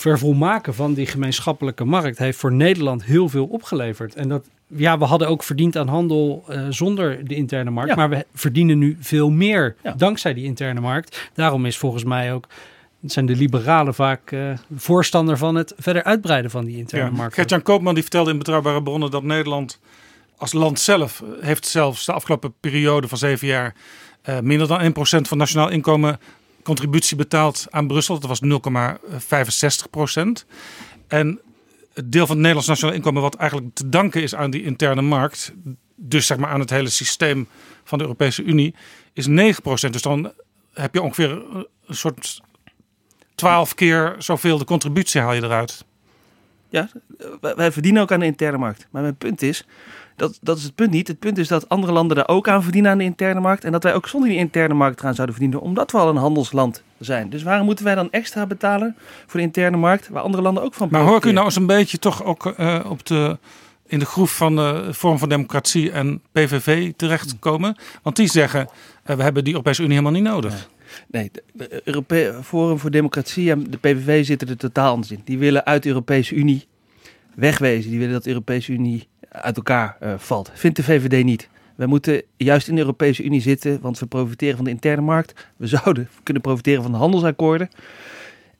[0.00, 4.14] vervolmaken van die gemeenschappelijke markt heeft voor Nederland heel veel opgeleverd.
[4.14, 8.10] En dat, ja, we hadden ook verdiend aan handel uh, zonder de interne markt, maar
[8.10, 9.92] we verdienen nu veel meer ja.
[9.92, 11.30] dankzij die interne markt.
[11.34, 12.46] Daarom is volgens mij ook
[13.02, 17.16] zijn de liberalen vaak uh, voorstander van het verder uitbreiden van die interne ja.
[17.16, 17.34] markt.
[17.34, 19.80] Gert-Jan Koopman die vertelde in Betrouwbare Bronnen dat Nederland
[20.36, 23.74] als land zelf heeft zelfs de afgelopen periode van zeven jaar
[24.28, 26.20] uh, minder dan 1% van nationaal inkomen
[26.70, 28.18] contributie betaald aan Brussel.
[28.18, 28.40] Dat was
[29.84, 30.46] 0,65 procent.
[31.08, 31.40] En
[31.94, 35.02] het deel van het Nederlands nationaal inkomen wat eigenlijk te danken is aan die interne
[35.02, 35.52] markt,
[35.94, 37.48] dus zeg maar aan het hele systeem
[37.84, 38.74] van de Europese Unie,
[39.12, 39.92] is 9 procent.
[39.92, 40.32] Dus dan
[40.72, 41.30] heb je ongeveer
[41.86, 42.40] een soort
[43.34, 45.84] 12 keer zoveel de contributie haal je eruit.
[46.68, 46.90] Ja,
[47.40, 48.86] wij verdienen ook aan de interne markt.
[48.90, 49.64] Maar mijn punt is,
[50.20, 51.08] dat, dat is het punt niet.
[51.08, 53.64] Het punt is dat andere landen daar ook aan verdienen aan de interne markt.
[53.64, 56.16] En dat wij ook zonder die interne markt eraan zouden verdienen, omdat we al een
[56.16, 57.30] handelsland zijn.
[57.30, 60.74] Dus waarom moeten wij dan extra betalen voor de interne markt, waar andere landen ook
[60.74, 63.38] van Maar hoor ik u nou eens een beetje toch ook uh, op de,
[63.86, 67.76] in de groef van de Vorm van Democratie en PVV terechtkomen?
[68.02, 68.68] Want die zeggen,
[69.06, 70.68] uh, we hebben die Europese Unie helemaal niet nodig.
[71.08, 75.20] Nee, de Europe Forum voor Democratie en de PVV zitten er totaal anders in.
[75.24, 76.66] Die willen uit de Europese Unie
[77.34, 77.90] wegwezen.
[77.90, 80.50] Die willen dat de Europese Unie uit elkaar uh, valt.
[80.54, 81.48] Vindt de VVD niet.
[81.74, 85.48] We moeten juist in de Europese Unie zitten, want we profiteren van de interne markt.
[85.56, 87.70] We zouden kunnen profiteren van de handelsakkoorden.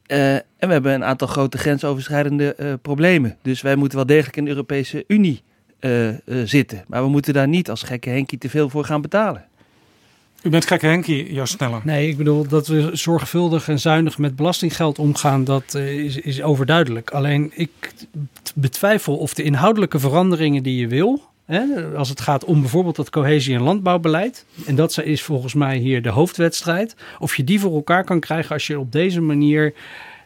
[0.07, 3.37] Uh, en we hebben een aantal grote grensoverschrijdende uh, problemen.
[3.43, 5.43] Dus wij moeten wel degelijk in de Europese Unie
[6.45, 6.85] zitten.
[6.87, 9.45] Maar we moeten daar niet als gekke Henkie te veel voor gaan betalen.
[10.43, 11.81] U bent gekke Henkie, Jas Sneller.
[11.85, 17.11] Nee, ik bedoel dat we zorgvuldig en zuinig met belastinggeld omgaan, dat is, is overduidelijk.
[17.11, 17.93] Alleen ik
[18.55, 21.63] betwijfel of de inhoudelijke veranderingen die je wil, hè,
[21.97, 26.03] als het gaat om bijvoorbeeld dat cohesie- en landbouwbeleid, en dat is volgens mij hier
[26.03, 29.75] de hoofdwedstrijd, of je die voor elkaar kan krijgen als je op deze manier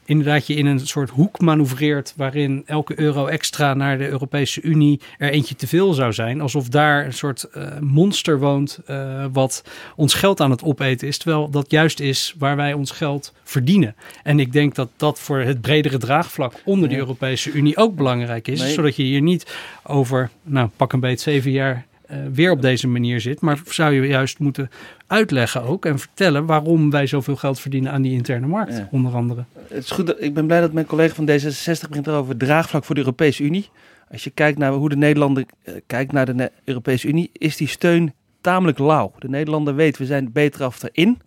[0.05, 5.01] inderdaad je in een soort hoek manoeuvreert waarin elke euro extra naar de Europese Unie
[5.19, 6.40] er eentje te veel zou zijn.
[6.40, 9.64] Alsof daar een soort eh, monster woont uh, wat
[9.97, 11.19] ons geld aan het opeten is.
[11.19, 13.97] Terwijl dat juist is waar wij ons geld verdienen.
[14.23, 18.49] En ik denk dat dat voor het bredere draagvlak onder de Europese Unie ook belangrijk
[18.49, 18.75] is.
[18.75, 21.87] Zodat je hier niet over, nou pak een beet, zeven jaar
[22.33, 23.40] weer op deze manier zit.
[23.40, 24.70] Maar zou je juist moeten
[25.07, 28.88] uitleggen ook en vertellen waarom wij zoveel geld verdienen aan die interne markt, Ja.
[28.90, 29.44] onder andere.
[29.68, 32.85] Het is goed, dat- ik ben blij dat mijn collega van D66 begint over draagvlak
[32.85, 33.68] voor de Europese Unie.
[34.11, 37.68] Als je kijkt naar hoe de Nederlander eh, kijkt naar de Europese Unie, is die
[37.68, 39.12] steun tamelijk lauw.
[39.18, 41.20] De Nederlander weet, we zijn beter af erin,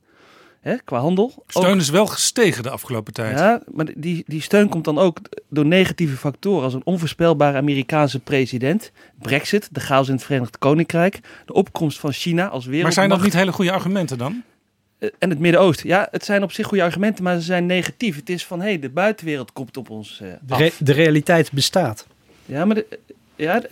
[0.67, 1.43] hè, qua handel.
[1.47, 3.37] Steun Ook- is wel gestegen de afgelopen tijd.
[3.37, 5.17] Ja, maar die, die steun komt dan ook
[5.49, 11.19] door negatieve factoren als een onvoorspelbare Amerikaanse president, Brexit, de chaos in het Verenigd Koninkrijk,
[11.45, 12.83] de opkomst van China als wereldmacht.
[12.83, 14.43] maar zijn dat niet hele goede argumenten dan?
[14.99, 15.87] Eh, En het Midden-Oosten.
[15.87, 18.15] Ja, het zijn op zich goede argumenten, maar ze zijn negatief.
[18.15, 20.59] Het is van, hé, hey, de buitenwereld komt op ons eh, De, af.
[20.59, 22.07] re- de realiteit bestaat.
[22.45, 22.99] Ja, maar de,
[23.35, 23.69] ja, de-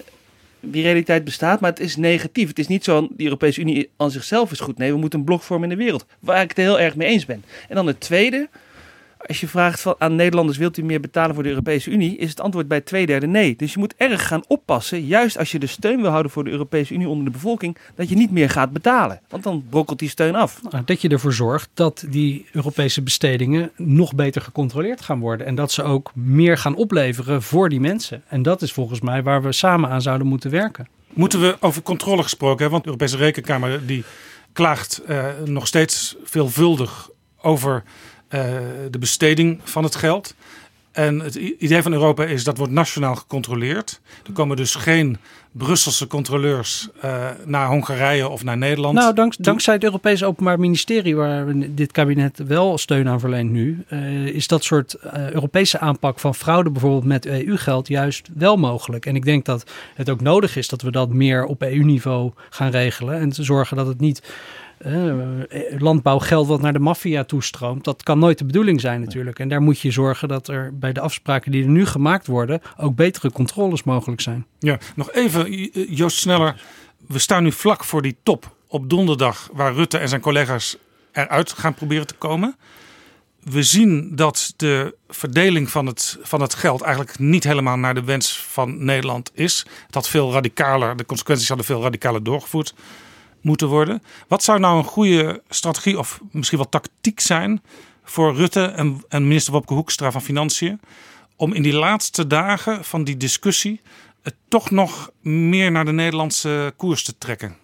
[0.72, 2.48] die realiteit bestaat, maar het is negatief.
[2.48, 4.78] Het is niet zo, de Europese Unie aan zichzelf is goed.
[4.78, 6.06] Nee, we moeten een blok vormen in de wereld.
[6.20, 7.44] Waar ik het heel erg mee eens ben.
[7.70, 8.50] En dan het tweede.
[9.28, 12.18] Als je vraagt van, aan Nederlanders, wilt u meer betalen voor de Europese Unie?
[12.18, 13.56] Is het antwoord bij twee derde nee.
[13.56, 16.50] Dus je moet erg gaan oppassen, juist als je de steun wil houden voor de
[16.50, 19.22] Europese Unie onder de bevolking, dat je niet meer gaat betalen.
[19.30, 20.62] Want dan brokkelt die steun af.
[20.70, 25.46] Nou, Dat je ervoor zorgt dat die Europese bestedingen nog beter gecontroleerd gaan worden.
[25.46, 28.24] En dat ze ook meer gaan opleveren voor die mensen.
[28.28, 30.88] En dat is volgens mij waar we samen aan zouden moeten werken.
[31.14, 32.72] Moeten we over controle gesproken hebben?
[32.72, 34.04] Want de Europese Rekenkamer die
[34.54, 37.10] klaagt eh, nog steeds veelvuldig
[37.42, 37.84] over
[38.90, 40.36] de besteding van het geld.
[40.96, 44.02] En het idee van Europa is dat wordt nationaal gecontroleerd.
[44.26, 45.18] Er komen dus geen
[45.52, 48.96] Brusselse controleurs eh, naar Hongarije of naar Nederland.
[48.96, 53.84] Nou, dank, dankzij het Europese Openbaar Ministerie, waar dit kabinet wel steun aan verleent nu,
[53.88, 59.06] eh, is dat soort eh, Europese aanpak van fraude bijvoorbeeld met EU-geld juist wel mogelijk.
[59.06, 62.72] En ik denk dat het ook nodig is dat we dat meer op EU-niveau gaan
[62.72, 64.30] regelen en te zorgen dat het niet eh,
[65.78, 69.40] landbouwgeld wat naar de maffia toestroomt, dat kan nooit de bedoeling zijn natuurlijk.
[69.40, 72.62] En daar moet je zorgen dat er bij de afspraken die er nu gemaakt worden
[72.78, 74.46] ook betere controles mogelijk zijn.
[74.60, 76.62] Ja, nog even, eh, Joost Sneller.
[77.08, 80.78] We staan nu vlak voor die top op donderdag, waar Rutte en zijn collega's
[81.12, 82.56] eruit gaan proberen te komen.
[83.44, 88.04] We zien dat de verdeling van het, van het geld eigenlijk niet helemaal naar de
[88.04, 89.66] wens van Nederland is.
[89.86, 92.74] Het had veel radicaler, de consequenties hadden veel radicaler doorgevoerd
[93.46, 94.04] moeten worden.
[94.28, 97.62] Wat zou nou een goede strategie of misschien wel tactiek zijn
[98.04, 100.80] voor Rutte en, en minister Wopke Hoekstra van Financiën
[101.36, 103.82] om in die laatste dagen van die discussie
[104.22, 107.56] het toch nog meer naar de Nederlandse koers te trekken?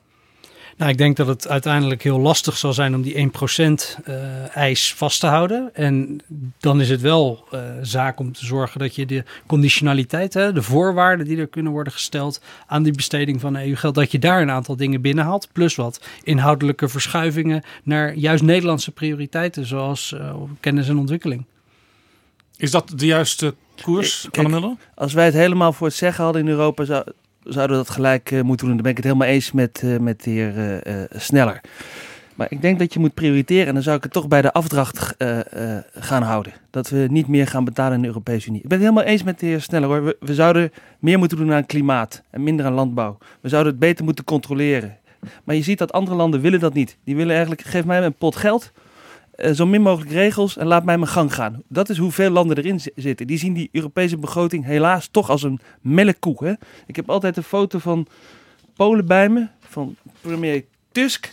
[0.81, 4.93] Nou, ik denk dat het uiteindelijk heel lastig zal zijn om die 1% eh, eis
[4.93, 5.69] vast te houden.
[5.73, 6.21] En
[6.59, 10.61] dan is het wel eh, zaak om te zorgen dat je de conditionaliteit, hè, de
[10.61, 14.49] voorwaarden die er kunnen worden gesteld aan die besteding van EU-geld, dat je daar een
[14.49, 15.47] aantal dingen binnenhaalt.
[15.51, 21.45] Plus wat inhoudelijke verschuivingen naar juist Nederlandse prioriteiten, zoals eh, kennis en ontwikkeling.
[22.57, 24.75] Is dat de juiste koers, Kijk?
[24.95, 27.03] Als wij het helemaal voor het zeggen hadden in Europa, zou,
[27.43, 28.75] zouden we dat gelijk eh, moeten doen.
[28.75, 31.61] Dan ben ik het helemaal eens met, eh, met de heer eh, Sneller.
[32.35, 33.67] Maar ik denk dat je moet prioriteren.
[33.67, 35.15] En dan zou ik het toch bij de afdracht
[35.93, 36.53] gaan houden.
[36.69, 38.61] Dat we niet meer gaan betalen in de Europese Unie.
[38.61, 40.03] Ik ben het helemaal eens met de heer Sneller hoor.
[40.03, 43.17] We, we zouden meer moeten doen aan klimaat en minder aan landbouw.
[43.41, 44.97] We zouden het beter moeten controleren.
[45.43, 46.97] Maar je ziet dat andere landen willen dat niet.
[47.03, 48.71] Die willen eigenlijk, geef mij een pot geld.
[49.31, 51.61] Eh, zo min mogelijk regels en laat mij mijn gang gaan.
[51.67, 53.27] Dat is hoeveel landen erin zi- zitten.
[53.27, 56.39] Die zien die Europese begroting helaas toch als een melkkoek.
[56.41, 56.53] Hè?
[56.85, 58.07] Ik heb altijd een foto van
[58.75, 61.29] Polen bij me, van premier Tusk.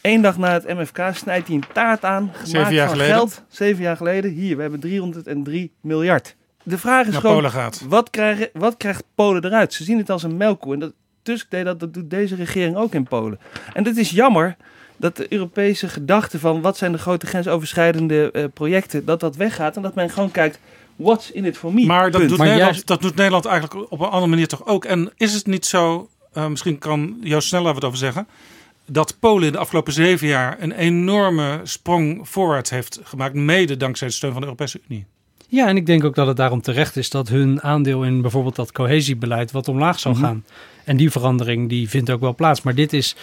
[0.00, 3.16] Eén dag na het MFK snijdt hij een taart aan, gemaakt Zeven jaar van geleden.
[3.16, 3.42] geld.
[3.48, 4.30] Zeven jaar geleden.
[4.30, 6.36] Hier, we hebben 303 miljard.
[6.62, 7.50] De vraag is Naar gewoon,
[7.88, 9.72] wat, krijgen, wat krijgt Polen eruit?
[9.74, 10.72] Ze zien het als een melkkoe.
[10.74, 13.38] En dat, Tusk deed dat, dat doet deze regering ook in Polen.
[13.72, 14.56] En het is jammer
[14.98, 19.76] dat de Europese gedachte van wat zijn de grote grensoverschrijdende eh, projecten, dat dat weggaat.
[19.76, 20.58] En dat men gewoon kijkt,
[20.96, 21.86] what's in it for me?
[21.86, 24.66] Maar dat doet, Maar Nederland, juist- dat doet Nederland eigenlijk op een andere manier toch
[24.66, 24.84] ook.
[24.84, 28.26] En is het niet zo, eh, misschien kan Joost Sneller wat over zeggen,
[28.86, 34.08] dat Polen in de afgelopen zeven jaar een enorme sprong voorwaarts heeft gemaakt, mede dankzij
[34.08, 35.04] de steun van de Europese Unie?
[35.50, 38.56] Ja, en ik denk ook dat het daarom terecht is dat hun aandeel in bijvoorbeeld
[38.56, 40.20] dat cohesiebeleid wat omlaag zal Mhm.
[40.24, 40.44] gaan.
[40.84, 42.62] En die verandering die vindt ook wel plaats.
[42.62, 43.16] Maar dit is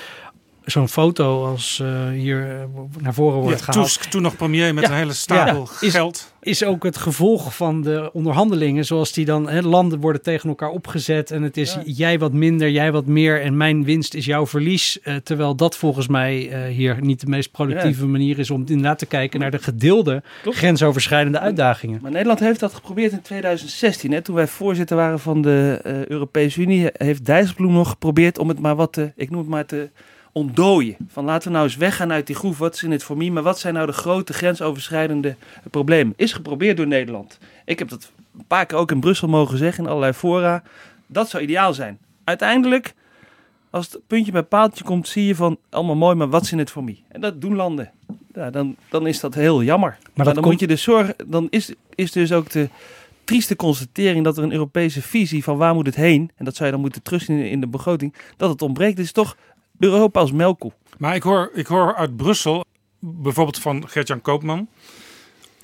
[0.66, 3.86] zo'n foto als uh, hier uh, naar voren wordt ja, gehaald.
[3.86, 6.34] Tusk, toen nog premier met Ja, een hele stapel ja, is- geld.
[6.42, 10.70] Is ook het gevolg van de onderhandelingen, zoals die dan, hè, landen worden tegen elkaar
[10.70, 11.82] opgezet en het is Ja.
[11.86, 15.00] jij wat minder, jij wat meer en mijn winst is jouw verlies.
[15.02, 19.00] Eh, terwijl dat volgens mij eh, hier niet de meest productieve manier is om inderdaad
[19.00, 20.58] te kijken naar de gedeelde Klopt.
[20.58, 22.00] grensoverschrijdende uitdagingen.
[22.02, 24.12] Maar Nederland heeft dat geprobeerd in 2016.
[24.12, 28.48] Hè, toen wij voorzitter waren van de eh, Europese Unie, heeft Dijsselbloem nog geprobeerd om
[28.48, 29.90] het maar wat te, ik noem het maar te
[30.36, 30.96] ontdooien.
[31.08, 32.58] Van laten we nou eens weggaan uit die groef.
[32.58, 33.30] Wat is in het voor mij?
[33.30, 35.36] Maar wat zijn nou de grote grensoverschrijdende
[35.72, 36.14] problemen?
[36.18, 37.38] Is geprobeerd door Nederland.
[37.66, 40.64] Ik heb dat een paar keer ook in Brussel mogen zeggen, in allerlei fora.
[41.08, 41.98] Dat zou ideaal zijn.
[42.24, 42.94] Uiteindelijk,
[43.70, 46.60] als het puntje bij paaltje komt, zie je van allemaal mooi, maar wat is in
[46.60, 47.04] het voor mij?
[47.08, 47.92] En dat doen landen.
[48.34, 49.98] Ja, dan, dan is dat heel jammer.
[50.14, 52.70] Maar, dan komt- moet je dus zorgen, dan is, is dus ook de
[53.24, 56.66] trieste constatering dat er een Europese visie van waar moet het heen, en dat zou
[56.66, 58.98] je dan moeten terugzien in, in de begroting, dat het ontbreekt.
[58.98, 59.38] Het is toch
[59.80, 60.72] Europa als melkkoe.
[60.98, 62.66] Maar ik hoor, ik hoor uit Brussel,
[63.00, 64.68] bijvoorbeeld van Gert-Jan Koopman.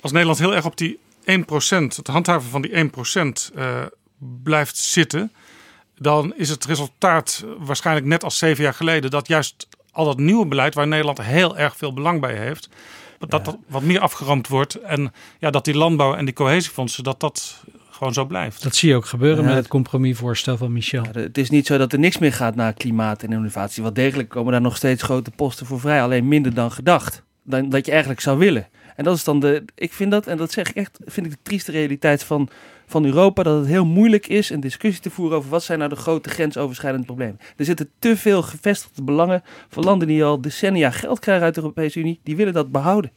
[0.00, 2.90] Als Nederland heel erg op die 1%, het handhaven van die
[3.50, 3.82] 1% eh,
[4.42, 5.32] blijft zitten.
[5.98, 9.10] dan is het resultaat waarschijnlijk net als zeven jaar geleden.
[9.10, 12.68] dat juist al dat nieuwe beleid waar Nederland heel erg veel belang bij heeft.
[13.18, 14.74] dat dat wat meer afgeroomd wordt.
[14.74, 17.04] En ja, dat die landbouw en die cohesiefondsen.
[17.04, 18.62] dat dat gewoon zo blijft.
[18.62, 21.04] Dat zie je ook gebeuren Ja, met het- compromisvoorstel van Michel.
[21.12, 23.82] Ja, het is niet zo dat er niks meer gaat naar klimaat en innovatie.
[23.82, 26.02] Wel degelijk komen daar nog steeds grote posten voor vrij.
[26.02, 27.22] Alleen minder dan gedacht.
[27.44, 28.68] Dan dat je eigenlijk zou willen.
[28.96, 29.64] En dat is dan de.
[29.74, 32.48] Ik vind dat, en dat zeg ik echt, vind ik de trieste realiteit van,
[32.86, 33.42] van Europa.
[33.42, 36.28] Dat het heel moeilijk is een discussie te voeren over wat zijn nou de grote
[36.28, 37.38] grensoverschrijdende problemen.
[37.56, 41.60] Er zitten te veel gevestigde belangen van landen die al decennia geld krijgen uit de
[41.60, 42.20] Europese Unie.
[42.22, 43.10] Die willen dat behouden.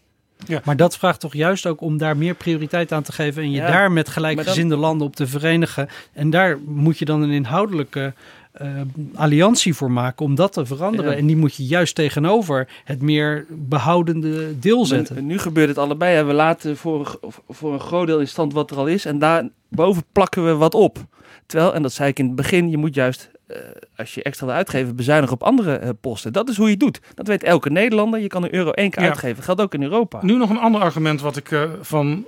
[0.63, 3.57] Maar dat vraagt toch juist ook om daar meer prioriteit aan te geven en je
[3.57, 5.87] Ja, daar met gelijkgezinde landen op te verenigen.
[6.13, 8.13] En daar moet je dan een inhoudelijke
[8.51, 8.67] eh,
[9.15, 11.11] alliantie voor maken om dat te veranderen.
[11.11, 11.17] Ja.
[11.17, 15.15] En die moet je juist tegenover het meer behoudende deel zetten.
[15.15, 16.15] Maar nu gebeurt het allebei.
[16.15, 16.23] Hè.
[16.23, 19.05] We laten voor, voor een groot deel in stand wat er al is.
[19.05, 21.05] En daarboven plakken we wat op.
[21.45, 23.57] Terwijl, en dat zei ik in het begin, je moet juist, eh,
[23.95, 26.33] als je extra wil uitgeven, bezuinigen op andere eh, posten.
[26.33, 26.99] Dat is hoe je het doet.
[27.15, 28.19] Dat weet elke Nederlander.
[28.19, 29.09] Je kan een euro één keer Ja.
[29.09, 29.43] uitgeven.
[29.43, 30.19] Geldt ook in Europa.
[30.21, 32.25] Nu nog een ander argument wat ik eh, van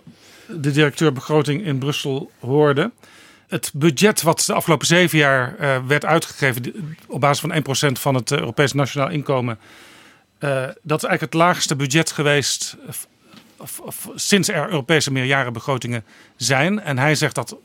[0.48, 2.92] de directeur begroting in Brussel hoorde.
[3.48, 5.56] Het budget wat de afgelopen zeven jaar
[5.88, 9.60] werd uitgegeven op basis van 1% van het Europees Nationaal Inkomen.
[10.40, 13.08] dat is eigenlijk het laagste budget geweest eh, f-
[13.66, 16.04] f- f- sinds er Europese meerjarenbegrotingen
[16.36, 16.80] zijn.
[16.80, 17.56] En hij zegt dat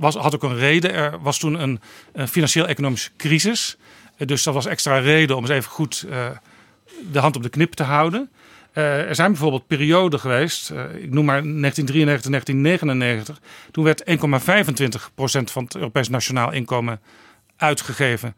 [0.00, 0.94] was, had ook een reden.
[0.94, 1.80] Er was toen een,
[2.12, 3.76] een financieel-economische crisis.
[4.16, 6.26] Eh, dus dat was extra reden om eens even goed eh,
[7.12, 8.30] de hand op de knip te houden.
[8.72, 13.40] Eh, er zijn bijvoorbeeld perioden geweest, ik noem maar 1993, 1999.
[13.70, 17.00] Toen werd 1,25% van het Europees Nationaal Inkomen
[17.56, 18.36] uitgegeven.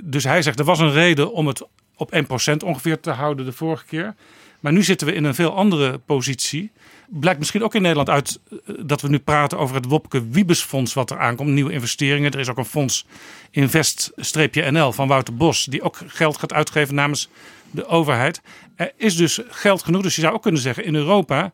[0.00, 3.52] Dus hij zegt er was een reden om het op 1% ongeveer te houden de
[3.52, 4.14] vorige keer.
[4.62, 6.70] Maar nu zitten we in een veel andere positie.
[7.08, 10.94] Blijkt misschien ook in Nederland uit eh, dat we nu praten over het Wopke Wiebesfonds
[10.94, 11.48] wat er aankomt.
[11.48, 12.32] Nieuwe investeringen.
[12.32, 13.06] Er is ook een fonds
[13.50, 15.64] Invest-NL van Wouter Bos.
[15.64, 17.28] Die ook geld gaat uitgeven namens
[17.70, 18.40] de overheid.
[18.76, 20.02] Er is dus geld genoeg.
[20.02, 21.52] Dus je zou ook kunnen zeggen in Europa.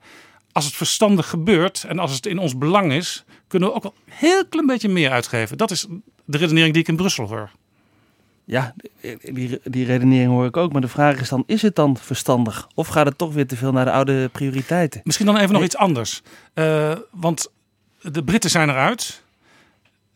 [0.53, 3.25] Als het verstandig gebeurt en als het in ons belang is.
[3.47, 5.59] Kunnen we ook wel een heel klein beetje meer uitgeven.
[5.59, 5.87] Dat is
[6.25, 7.51] de redenering die ik in Brussel hoor.
[8.49, 8.75] Ja,
[9.23, 10.73] die, die redenering hoor ik ook.
[10.73, 12.69] Maar de vraag is dan, is het dan verstandig?
[12.75, 15.01] Of gaat het toch weer te veel naar de oude prioriteiten?
[15.05, 16.23] Misschien dan even nog iets anders.
[16.55, 17.51] Eh, want
[18.01, 19.23] de Britten zijn eruit.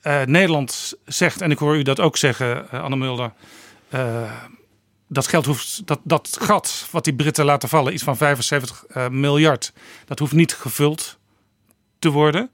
[0.00, 3.32] Eh, Nederland zegt, en ik hoor u dat ook zeggen, eh, Anne Mulder.
[5.08, 9.08] dat geld hoeft, dat, dat gat wat die Britten laten vallen, iets van 75 eh,
[9.08, 9.72] miljard,
[10.06, 11.18] dat hoeft niet gevuld
[11.98, 12.50] te worden.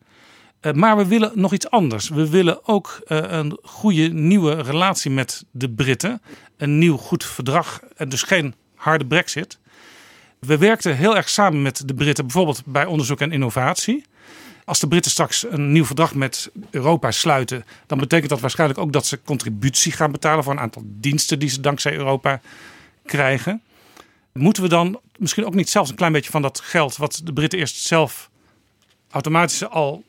[0.61, 2.09] Eh, maar we willen nog iets anders.
[2.09, 6.23] We willen ook eh, een goede nieuwe relatie met de Britten.
[6.57, 9.59] Een nieuw goed verdrag en dus geen harde brexit.
[10.39, 14.05] We werkten heel erg samen met de Britten, bijvoorbeeld bij onderzoek en innovatie.
[14.65, 18.93] Als de Britten straks een nieuw verdrag met Europa sluiten, dan betekent dat waarschijnlijk ook
[18.93, 22.41] dat ze contributie gaan betalen voor een aantal diensten die ze dankzij Europa
[23.05, 23.63] krijgen.
[24.33, 27.33] Moeten we dan misschien ook niet zelfs een klein beetje van dat geld, wat de
[27.33, 28.31] Britten eerst zelf
[29.11, 30.05] automatisch al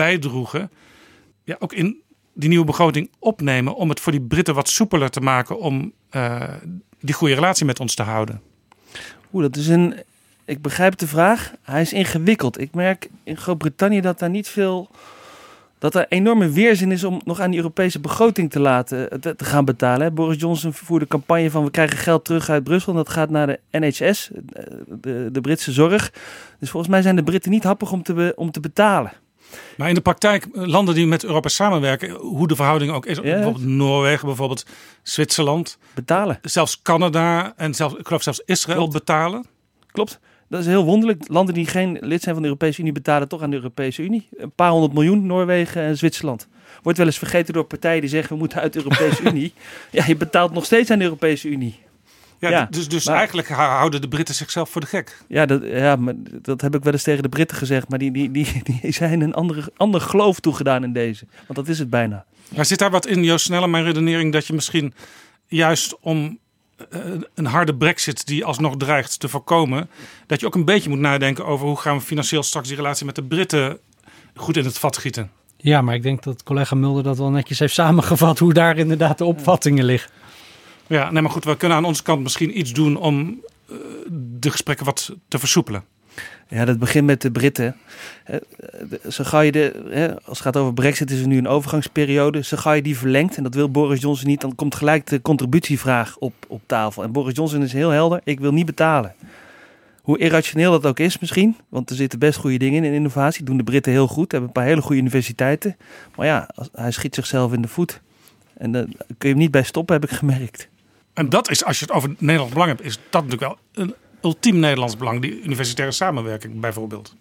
[0.00, 0.70] bijdroegen,
[1.44, 2.02] ja, ook in
[2.34, 6.42] die nieuwe begroting opnemen om het voor die Britten wat soepeler te maken om eh,
[7.00, 8.40] die goede relatie met ons te houden?
[9.32, 9.94] Oeh, dat is een.
[10.44, 11.52] Ik begrijp de vraag.
[11.62, 12.60] Hij is ingewikkeld.
[12.60, 14.90] Ik merk in Groot-Brittannië dat daar niet veel.
[15.78, 19.44] Dat er enorme weerzin is om nog aan die Europese begroting te laten te, te
[19.44, 20.14] gaan betalen.
[20.14, 22.92] Boris Johnson voerde campagne van we krijgen geld terug uit Brussel.
[22.92, 24.64] En dat gaat naar de NHS, eh,
[25.00, 26.12] de, de Britse zorg.
[26.58, 29.12] Dus volgens mij zijn de Britten niet happig om te, om te betalen.
[29.76, 33.16] Maar in de praktijk, eh, landen die met Europa samenwerken, hoe de verhouding ook is,
[33.16, 33.22] Ja.
[33.22, 34.66] bijvoorbeeld Noorwegen, bijvoorbeeld
[35.02, 36.38] Zwitserland, Betalen.
[36.42, 38.92] zelfs Canada en zelfs, ik geloof zelfs Israël Klopt.
[38.92, 39.46] betalen.
[39.92, 40.18] Klopt.
[40.48, 41.28] Dat is heel wonderlijk.
[41.28, 44.28] Landen die geen lid zijn van de Europese Unie betalen toch aan de Europese Unie.
[44.36, 46.48] Een paar honderd miljoen, Noorwegen en Zwitserland.
[46.82, 49.52] Wordt wel eens vergeten door partijen die zeggen we moeten uit de Europese Unie.
[49.90, 51.78] Ja, je betaalt nog steeds aan de Europese Unie.
[52.40, 55.16] Ja, Ja, dus dus maar- eigenlijk hou- houden de Britten zichzelf voor de gek.
[55.28, 57.88] Ja, dat, ja maar dat heb ik wel eens tegen de Britten gezegd.
[57.88, 61.24] Maar die, die, die, die zijn een andere, ander geloof toegedaan in deze.
[61.46, 62.24] Want dat is het bijna.
[62.56, 64.94] Maar zit daar wat in, Joost Snelle, mijn redenering, dat je misschien
[65.46, 66.38] juist om
[66.90, 67.00] eh,
[67.34, 69.90] een harde brexit die alsnog dreigt te voorkomen,
[70.26, 73.06] dat je ook een beetje moet nadenken over hoe gaan we financieel straks die relatie
[73.06, 73.78] met de Britten
[74.34, 75.30] goed in het vat gieten.
[75.56, 79.18] Ja, maar ik denk dat collega Mulder dat wel netjes heeft samengevat hoe daar inderdaad
[79.18, 80.10] de opvattingen liggen.
[80.90, 83.76] Ja, nee, maar goed, we kunnen aan onze kant misschien iets doen om eh,
[84.38, 85.84] de gesprekken wat te versoepelen.
[86.48, 87.76] Ja, dat begint met de Britten.
[88.24, 88.36] Eh,
[89.08, 92.42] Zo ga je de, als het gaat over Brexit, is er nu een overgangsperiode.
[92.44, 95.22] Zo ga je die verlengt, en dat wil Boris Johnson niet, dan komt gelijk de
[95.22, 97.02] contributievraag op, op tafel.
[97.02, 99.14] En Boris Johnson is heel helder: ik wil niet betalen.
[100.02, 103.44] Hoe irrationeel dat ook is, misschien, want er zitten best goede dingen in innovatie.
[103.44, 105.76] Doen de Britten heel goed, hebben een paar hele goede universiteiten.
[106.16, 108.00] Maar ja, hij schiet zichzelf in de voet.
[108.56, 110.68] En daar kun je hem niet bij stoppen, heb ik gemerkt.
[111.20, 113.94] En dat is, als je het over Nederlands belang hebt, is dat natuurlijk wel een
[114.22, 117.14] ultiem Nederlands belang, die universitaire samenwerking bijvoorbeeld.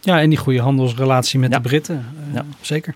[0.00, 1.56] Ja, en die goede handelsrelatie met Ja.
[1.58, 1.96] de Britten.
[2.28, 2.44] eh, Ja.
[2.60, 2.94] Zeker.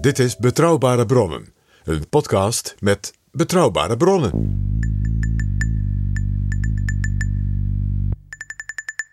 [0.00, 1.46] Dit is Betrouwbare Bronnen,
[1.84, 4.30] een podcast met betrouwbare bronnen.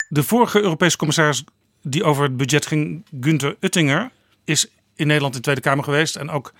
[0.09, 1.43] De vorige Europese commissaris
[1.81, 4.11] die over het budget ging, Günther Oettinger,
[4.43, 6.15] is in Nederland in de Tweede Kamer geweest.
[6.15, 6.53] En ook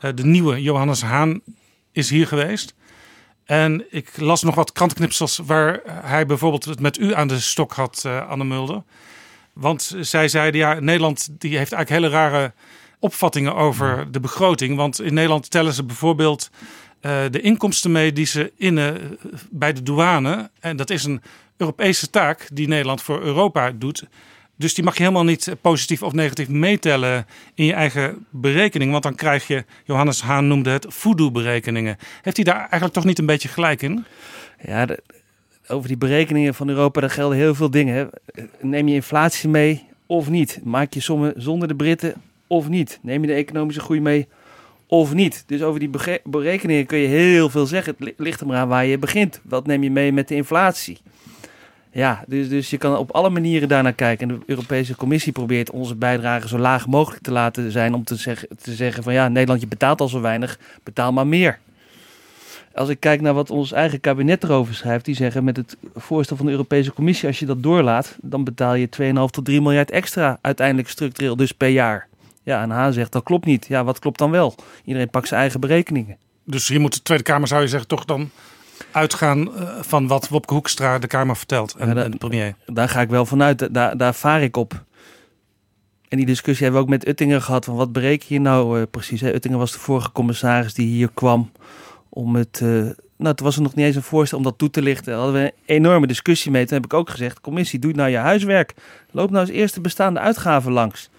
[0.00, 1.40] de nieuwe Johannes Haan
[1.92, 2.74] is hier geweest.
[3.44, 7.72] En ik las nog wat krantenknipsels waar hij bijvoorbeeld het met u aan de stok
[7.72, 8.82] had, eh, Anne Mulder.
[9.52, 12.52] Want zij zeiden, ja, Nederland die heeft eigenlijk hele rare
[12.98, 14.76] opvattingen over de begroting.
[14.76, 16.50] Want in Nederland tellen ze bijvoorbeeld
[17.00, 20.50] eh, de inkomsten mee die ze innen eh, bij de douane.
[20.60, 21.22] En dat is een
[21.56, 24.04] Europese taak die Nederland voor Europa doet.
[24.58, 28.90] Dus die mag je helemaal niet positief of negatief meetellen in je eigen berekening.
[28.90, 31.96] Want dan krijg je, Johannes Haan noemde het voodoo-berekeningen.
[32.22, 34.04] Heeft hij daar eigenlijk toch niet een beetje gelijk in?
[34.66, 34.86] Ja,
[35.68, 38.10] over die berekeningen van Europa, daar gelden heel veel dingen.
[38.60, 40.60] Neem je inflatie mee of niet?
[40.64, 42.14] Maak je sommen zonder de Britten
[42.46, 42.98] of niet?
[43.02, 44.26] Neem je de economische groei mee
[44.86, 45.44] of niet?
[45.46, 45.90] Dus over die
[46.24, 47.94] berekeningen kun je heel veel zeggen.
[47.98, 49.40] Het li- ligt er maar aan waar je begint.
[49.42, 50.98] Wat neem je mee met de inflatie?
[51.96, 54.28] Ja, dus, dus je kan op alle manieren daarnaar kijken.
[54.28, 57.94] En de Europese Commissie probeert onze bijdrage zo laag mogelijk te laten zijn.
[57.94, 61.26] Om te zeggen, te zeggen van ja, Nederland, je betaalt al zo weinig, betaal maar
[61.26, 61.58] meer.
[62.74, 66.36] Als ik kijk naar wat ons eigen kabinet erover schrijft, die zeggen met het voorstel
[66.36, 69.90] van de Europese Commissie, als je dat doorlaat, dan betaal je 2,5 tot 3 miljard
[69.90, 72.08] extra uiteindelijk structureel, dus per jaar.
[72.42, 73.66] Ja, en Haan zegt dat klopt niet.
[73.66, 74.54] Ja, wat klopt dan wel?
[74.84, 76.16] Iedereen pakt zijn eigen berekeningen.
[76.44, 78.30] Dus hier moet de Tweede Kamer, zou je zeggen, toch dan
[78.90, 82.54] uitgaan eh, van wat Wopke Hoekstra de Kamer vertelt en, Ja, dat- en de premier.
[82.66, 84.84] Daar ga ik wel vanuit, daar, daar vaar ik op.
[86.08, 88.86] En die discussie hebben we ook met Uttinger gehad, van wat bereken je nou eh,
[88.90, 89.20] precies?
[89.20, 89.34] Hè?
[89.34, 91.50] Uttinger was de vorige commissaris die hier kwam
[92.08, 92.60] om het...
[92.62, 92.68] eh,
[93.18, 95.12] nou, toen was er nog niet eens een voorstel om dat toe te lichten.
[95.12, 96.66] Daar hadden we een enorme discussie mee.
[96.66, 98.74] Toen heb ik ook gezegd, commissie, doe nou je huiswerk.
[99.10, 101.10] Loop nou eens eerst de bestaande uitgaven langs.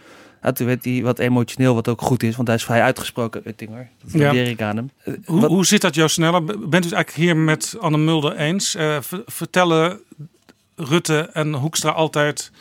[0.42, 3.42] Nou, toen werd hij wat emotioneel, wat ook goed is, want hij is vrij uitgesproken,
[3.46, 3.90] Uttinger.
[4.04, 4.20] Dat Ja.
[4.20, 4.92] waardeer ik aan hem.
[5.04, 6.44] Eh, Hoe, wat- hoe zit dat, Joost Sneller?
[6.44, 8.76] Bent u het eigenlijk hier met Anne Mulder eens?
[8.76, 10.00] Eh, ver- vertellen
[10.76, 12.52] Rutte en Hoekstra altijd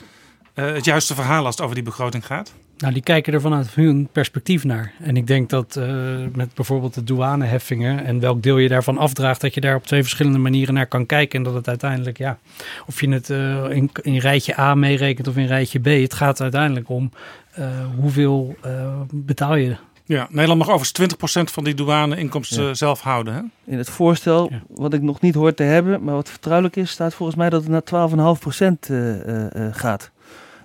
[0.55, 2.53] eh, het juiste verhaal als het over die begroting gaat?
[2.79, 4.93] Nou, die kijken er vanuit hun perspectief naar.
[5.03, 5.87] En ik denk dat eh,
[6.35, 10.03] met bijvoorbeeld de douaneheffingen en welk deel je daarvan afdraagt, dat je daar op twee
[10.03, 11.39] verschillende manieren naar kan kijken.
[11.39, 12.39] En dat het uiteindelijk, ja,
[12.87, 16.41] of je het eh, in, in rijtje A meerekent of in rijtje B, het gaat
[16.41, 17.11] uiteindelijk om
[17.53, 17.69] eh,
[18.01, 19.77] hoeveel eh, betaal je.
[20.05, 21.15] Ja, Nederland mag overigens
[21.49, 22.75] 20% van die douane-inkomsten Ja.
[22.75, 23.35] zelf houden.
[23.35, 23.41] Hè?
[23.73, 24.63] In het voorstel, Ja.
[24.69, 27.63] wat ik nog niet hoor te hebben, maar wat vertrouwelijk is, staat volgens mij dat
[27.63, 30.11] het naar 12,5% eh, eh, eh, gaat.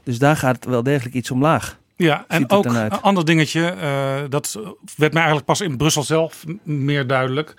[0.04, 1.80] Dus daar gaat wel degelijk iets omlaag.
[2.02, 4.60] Ja, en ook een ander dingetje, eh, dat
[4.98, 7.54] werd mij eigenlijk pas in Brussel zelf meer duidelijk,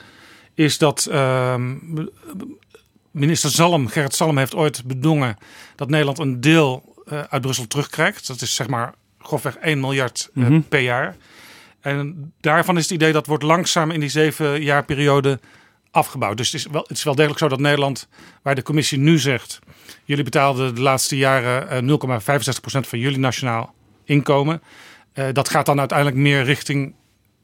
[0.54, 1.74] is dat ehm,
[3.10, 5.36] minister Zalm, Gerrit Zalm, heeft ooit bedongen
[5.76, 8.26] dat Nederland een deel eh, uit Brussel terugkrijgt.
[8.26, 10.60] Dat is zeg maar grofweg 1 miljard eh, Mhm.
[10.60, 11.16] per jaar.
[11.80, 15.40] En daarvan is het idee dat wordt langzaam in die zeven jaar periode
[15.90, 16.36] afgebouwd.
[16.36, 18.08] Dus het is, wel, het is wel degelijk zo dat Nederland,
[18.42, 19.58] waar de commissie nu zegt,
[20.04, 23.74] jullie betaalden de laatste jaren eh, 0,65% van jullie nationaal
[24.04, 24.62] inkomen.
[25.12, 26.94] Eh, dat gaat dan uiteindelijk meer richting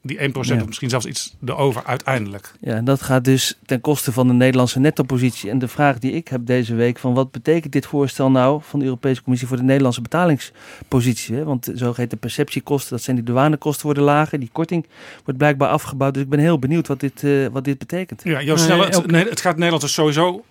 [0.01, 0.61] die 1% Ja.
[0.61, 2.53] of misschien zelfs iets erover uiteindelijk.
[2.59, 5.49] Ja, en dat gaat dus ten koste van de Nederlandse nettopositie.
[5.49, 8.79] En de vraag die ik heb deze week: van wat betekent dit voorstel nou van
[8.79, 11.35] de Europese Commissie voor de Nederlandse betalingspositie?
[11.35, 11.43] Hè?
[11.43, 14.85] Want de zogeheten perceptiekosten, dat zijn die douanekosten worden lager, die korting
[15.23, 16.13] wordt blijkbaar afgebouwd.
[16.13, 18.21] Dus ik ben heel benieuwd wat dit, eh, wat dit betekent.
[18.23, 20.43] Ja, Joost Snelle, het, nee, het gaat Nederland dus sowieso,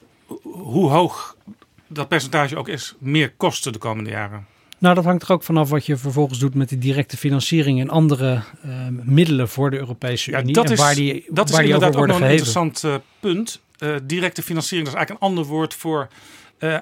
[0.43, 1.37] hoe hoog
[1.87, 4.47] dat percentage ook is, meer kosten de komende jaren.
[4.79, 7.91] Nou, dat hangt er ook vanaf wat je vervolgens doet met die directe financiering en
[7.91, 8.71] andere eh,
[9.03, 10.55] middelen voor de Europese Ja, Unie.
[10.55, 13.61] dat en is, waar die, dat is die inderdaad ook nog een interessant eh, punt.
[13.79, 16.09] Eh, directe financiering, dat is eigenlijk een ander woord voor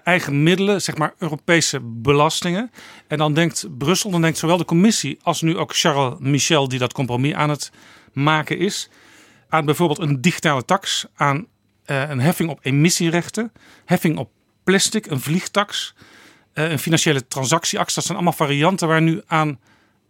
[0.05, 2.70] eigen middelen, zeg maar Europese belastingen.
[3.07, 6.78] En dan denkt Brussel, dan denkt zowel de commissie als nu ook Charles Michel, die
[6.78, 7.70] dat compromis aan het
[8.12, 8.88] maken is,
[9.49, 11.47] aan bijvoorbeeld een digitale tax, aan
[11.84, 13.53] een heffing op emissierechten,
[13.84, 14.30] heffing op
[14.64, 15.94] plastic, een vliegtax,
[16.65, 17.95] een financiële transactieax.
[17.95, 19.59] Dat zijn allemaal varianten waar nu aan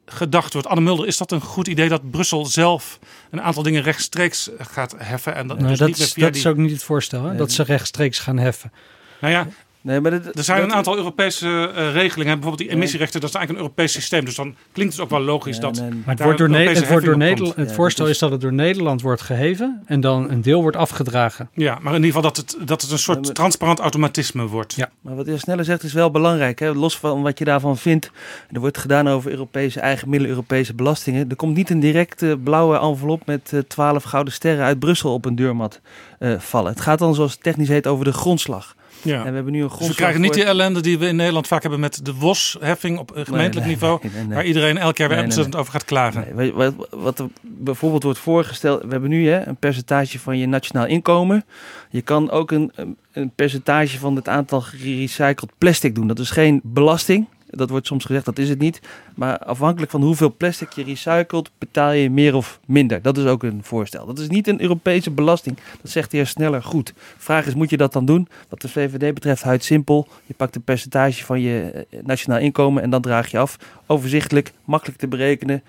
[0.07, 0.69] gedacht wordt.
[0.69, 2.99] Anne Mulder, is dat een goed idee dat Brussel zelf
[3.31, 5.35] een aantal dingen rechtstreeks gaat heffen?
[5.35, 7.23] En dat, Nou, dus dat niet is, via dat die- is ook niet het voorstel,
[7.23, 7.29] hè?
[7.29, 8.73] Nee, dat ze rechtstreeks gaan heffen.
[9.21, 9.47] Nou ja,
[9.87, 12.35] Nee, maar dat- er zijn dat- een aantal Europese eh, regelingen.
[12.39, 14.25] Bijvoorbeeld die emissierechten, dat is eigenlijk een Europees systeem.
[14.25, 15.81] Dus dan klinkt het ook wel logisch dat...
[15.81, 19.03] nee, Maar het, wordt door het, wordt Nederland, het voorstel is dat het door Nederland
[19.03, 21.51] wordt geheven en dan een deel wordt afgedragen.
[21.55, 24.75] Ja, maar in ieder geval dat het, dat het een soort transparant automatisme wordt.
[24.75, 24.91] Ja.
[25.01, 26.59] Maar wat de heer Snelle zegt is wel belangrijk.
[26.59, 26.73] Hè?
[26.73, 28.11] Los van wat je daarvan vindt.
[28.51, 31.29] Er wordt gedaan over Europese eigen middelen, Europese belastingen.
[31.31, 35.25] Er komt niet een directe blauwe envelop met eh, twaalf gouden sterren uit Brussel op
[35.25, 35.81] een deurmat
[36.19, 36.71] eh, vallen.
[36.73, 38.75] Het gaat dan zoals het technisch heet over de grondslag.
[39.03, 39.19] Ja.
[39.25, 41.17] En we hebben nu een Dus we krijgen niet voor- die ellende die we in
[41.17, 43.99] Nederland vaak hebben met de WOS-heffing op gemeentelijk nee, niveau.
[44.03, 44.35] nee, nee, nee.
[44.35, 46.53] Waar iedereen elk jaar weer Nee, nee, ontzettend over gaat klagen.
[46.55, 50.87] Wat, wat er bijvoorbeeld wordt voorgesteld, we hebben nu hè, een percentage van je nationaal
[50.87, 51.45] inkomen.
[51.91, 52.73] Je kan ook een-
[53.13, 56.07] een percentage van het aantal gerecycled plastic doen.
[56.07, 57.27] Dat is geen belasting.
[57.51, 58.81] Dat wordt soms gezegd, dat is het niet.
[59.15, 63.03] Maar afhankelijk van hoeveel plastic je recycelt, betaal je meer of minder.
[63.03, 64.07] Dat is ook een voorstel.
[64.07, 65.57] Dat is niet een Europese belasting.
[65.83, 66.93] Dat zegt de heer Sneller goed.
[67.17, 68.29] Vraag is, moet je dat dan doen?
[68.49, 70.09] Wat de VVD betreft, huid simpel.
[70.27, 73.57] Je pakt een percentage van je eh, nationaal inkomen en dan draag je af.
[73.87, 75.63] Overzichtelijk, makkelijk te berekenen.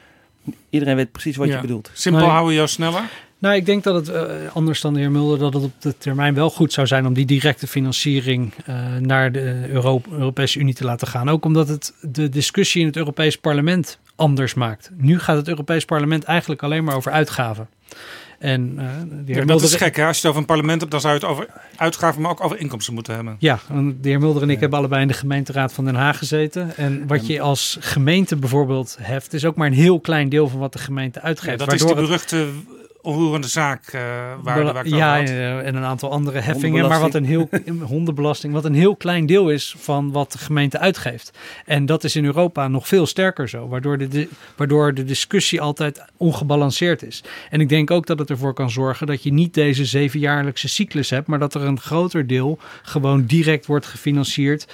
[0.69, 1.55] Iedereen weet precies wat Ja.
[1.55, 1.89] je bedoelt.
[1.93, 2.31] Simpel Nee.
[2.31, 3.03] houden, Joost Sneller.
[3.39, 4.23] Nou, ik denk dat het, eh,
[4.53, 7.13] anders dan de heer Mulder, dat het op de termijn wel goed zou zijn om
[7.13, 11.29] die directe financiering eh, naar de Euro- Europese Unie te laten gaan.
[11.29, 14.89] Ook omdat het de discussie in het Europees Parlement anders maakt.
[14.97, 17.67] Nu gaat het Europees Parlement eigenlijk alleen maar over uitgaven.
[18.39, 20.05] En eh, de heer Ja, dat Mulder- is gek, hè?
[20.05, 22.43] Als je het over een parlement hebt, dan zou je het over uitgaven, maar ook
[22.43, 23.35] over inkomsten moeten hebben.
[23.39, 26.17] Ja, en de heer Mulder en ik hebben allebei in de gemeenteraad van Den Haag
[26.17, 26.77] gezeten.
[26.77, 30.59] En wat je als gemeente bijvoorbeeld heft, is ook maar een heel klein deel van
[30.59, 31.59] wat de gemeente uitgeeft.
[31.59, 32.45] Ja, dat is het- beruchte
[33.01, 34.01] onroerende zaak eh,
[34.41, 35.29] waar, waar ik het ja, over had.
[35.29, 36.87] eh, en een aantal andere heffingen.
[36.87, 37.49] Maar wat een heel
[37.83, 41.37] hondenbelasting, wat een heel klein deel is van wat de gemeente uitgeeft.
[41.65, 45.61] En dat is in Europa nog veel sterker zo, waardoor de, de- waardoor de discussie
[45.61, 47.23] altijd ongebalanceerd is.
[47.49, 51.09] En ik denk ook dat het ervoor kan zorgen dat je niet deze zevenjaarlijkse cyclus
[51.09, 54.67] hebt, maar dat er een groter deel gewoon direct wordt gefinancierd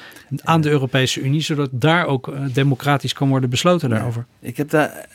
[0.43, 4.25] aan de Europese Unie, zodat daar ook eh, democratisch kan worden besloten daarover.
[4.39, 5.05] Ik, heb daar,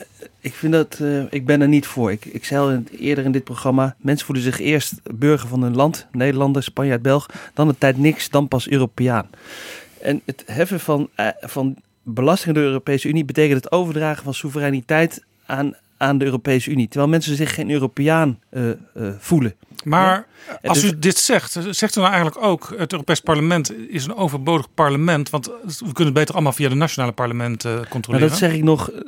[0.41, 2.13] ik, vind dat, eh, ik ben er niet voor.
[2.13, 5.77] Ik, ik zei al eerder in dit programma, mensen voelen zich eerst burger van hun
[5.77, 9.31] land, Nederlander, Spanjaard, Belg, dan een tijd niks, dan pas Europeaan.
[10.01, 14.35] En het heffen van, eh, van belastingen door de Europese Unie betekent het overdragen van
[14.35, 16.89] soevereiniteit aan, aan de Europese Unie.
[16.89, 18.77] Terwijl mensen zich geen Europeaan eh, eh,
[19.19, 19.55] voelen.
[19.85, 20.27] Maar
[20.63, 22.75] als dus- u dit zegt, zegt u nou eigenlijk ook...
[22.79, 25.31] het Europees Parlement is een overbodig parlement...
[25.31, 28.29] want we kunnen het beter allemaal via de nationale parlementen Maar controleren.
[28.29, 29.03] dat zeg ik nog, eh,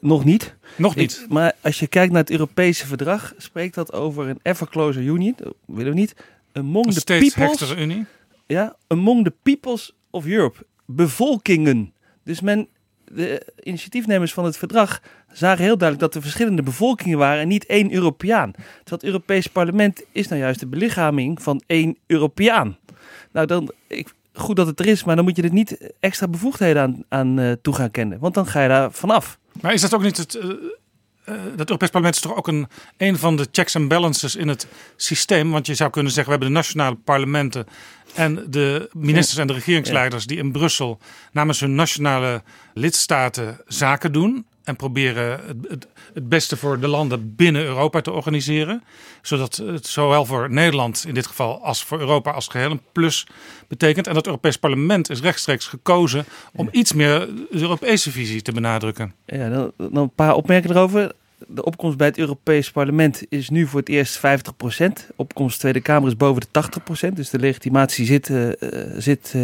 [0.00, 0.54] nog niet.
[0.76, 1.20] Nog niet.
[1.22, 5.02] Ik- maar als je kijkt naar het Europese verdrag, spreekt dat over een ever closer
[5.02, 5.34] union.
[5.36, 6.14] Dat willen we niet.
[6.52, 7.58] Among Een the steeds peoples.
[7.60, 8.04] hechtere unie.
[8.46, 10.64] Ja, among the peoples of Europe.
[10.86, 11.92] Bevolkingen.
[12.24, 12.68] Dus men,
[13.14, 15.00] de initiatiefnemers van het verdrag
[15.32, 18.52] zagen heel duidelijk dat er verschillende bevolkingen waren en niet één Europeaan.
[18.52, 22.76] Terwijl het Europees Parlement is nou juist de belichaming van één Europeaan.
[23.32, 26.28] Nou, dan, ik, goed dat het er is, maar dan moet je er niet extra
[26.28, 28.18] bevoegdheden aan, aan eh, toe gaan kennen.
[28.18, 29.38] Want dan ga je daar vanaf.
[29.60, 30.34] Maar is dat ook niet het...
[30.34, 30.48] eh,
[31.24, 34.48] eh, dat Europees Parlement is toch ook een, een van de checks en balances in
[34.48, 34.66] het
[34.96, 35.50] systeem.
[35.50, 37.66] Want je zou kunnen zeggen, we hebben de nationale parlementen
[38.14, 40.98] en de ministers en de regeringsleiders die in Brussel
[41.32, 42.42] namens hun nationale
[42.74, 44.46] lidstaten zaken doen.
[44.64, 48.82] En proberen het, het, het beste voor de landen binnen Europa te organiseren.
[49.22, 53.26] Zodat het zowel voor Nederland in dit geval als voor Europa als geheel een plus
[53.68, 54.06] betekent.
[54.06, 59.14] En dat Europees Parlement is rechtstreeks gekozen om iets meer de Europese visie te benadrukken.
[59.26, 61.12] Ja, dan, dan een paar opmerkingen erover.
[61.48, 64.20] De opkomst bij het Europees Parlement is nu voor het eerst 50%.
[65.16, 67.12] Opkomst Tweede Kamer is boven de 80%.
[67.12, 69.42] Dus de legitimatie zit, eh, eh, zit, eh,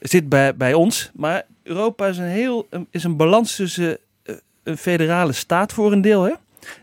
[0.00, 1.10] zit bij, bij ons.
[1.14, 6.00] Maar Europa is een, heel, is een balans tussen eh, een federale staat voor een
[6.02, 6.22] deel.
[6.22, 6.32] Hè?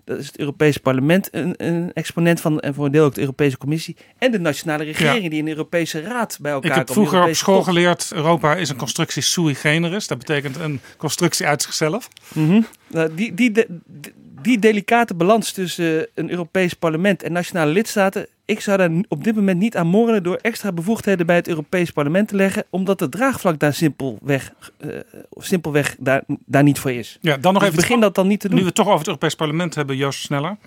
[0.06, 3.20] Dat is het Europese parlement een, een exponent van en voor een deel ook de
[3.22, 3.96] Europese Commissie.
[4.18, 7.30] En de nationale regeringen die in de Europese Raad bij elkaar Ik heb komen, vroeger
[7.30, 7.64] op school top.
[7.64, 10.08] geleerd, Europa is een constructie sui generis.
[10.08, 12.08] Dat betekent een constructie uit zichzelf.
[12.34, 12.62] Mhm.
[12.88, 18.28] Nou, die, die, de- die, die delicate balans tussen een Europees parlement en nationale lidstaten.
[18.50, 21.92] Ik zou daar op dit moment niet aan morrelen door extra bevoegdheden bij het Europees
[21.92, 22.64] parlement te leggen.
[22.70, 24.90] Omdat het draagvlak daar simpelweg, eh,
[25.36, 27.18] simpelweg daar, daar niet voor is.
[27.22, 28.56] Ja, dan nog Dus even begin dat dan niet te doen.
[28.56, 30.58] Nu we het toch over het Europees Parlement hebben, Joost Sneller.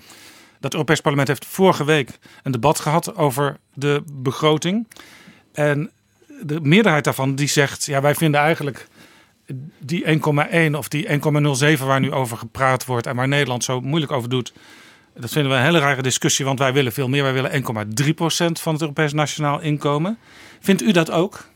[0.59, 4.87] Dat Europees Parlement heeft vorige week een debat gehad over de begroting.
[5.53, 5.91] En
[6.41, 8.87] de meerderheid daarvan die zegt, ja wij vinden eigenlijk
[9.79, 11.07] die 1,1 of die
[11.77, 14.53] 1,07 waar nu over gepraat wordt en waar Nederland zo moeilijk over doet.
[15.15, 17.23] Dat vinden we een hele rare discussie, want wij willen veel meer.
[17.23, 20.17] Wij willen 1,3% van het Europees Nationaal Inkomen.
[20.59, 21.51] Vindt u dat ook?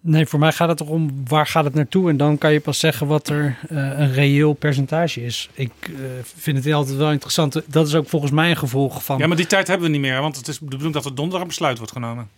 [0.00, 2.10] Nee, voor mij gaat het erom waar gaat het naartoe.
[2.10, 5.48] En dan kan je pas zeggen wat er eh, een reëel percentage is.
[5.52, 5.90] Ik eh,
[6.22, 7.62] vind het altijd wel interessant.
[7.66, 9.18] Dat is ook volgens mij een gevolg van.
[9.18, 11.14] Ja, maar die tijd hebben we niet meer, want het is de bedoeling dat er
[11.14, 12.28] donderdag een besluit wordt genomen.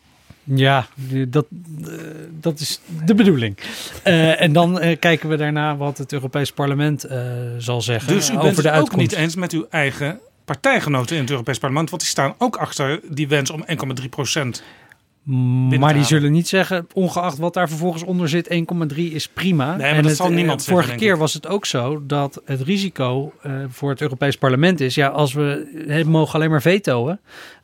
[0.54, 0.86] Ja,
[1.28, 1.46] dat,
[1.84, 1.92] eh,
[2.40, 3.56] dat is de bedoeling.
[4.02, 7.06] Eh, en dan eh, kijken we daarna wat het Europees Parlement
[7.58, 11.16] zal zeggen Dus u over bent de het ook niet eens met uw eigen partijgenoten
[11.16, 14.62] in het Europees Parlement, want die staan ook achter die wens om 1,3 procent.
[15.78, 19.70] Maar die zullen niet zeggen, ongeacht wat daar vervolgens onder zit, 1,3 is prima.
[19.70, 22.40] Nee, maar en dat het, zal niemand zeggen, Vorige keer was het ook zo dat
[22.44, 23.32] het risico
[23.68, 27.18] voor het Europees Parlement is, ja, als we het mogen alleen maar vetoen,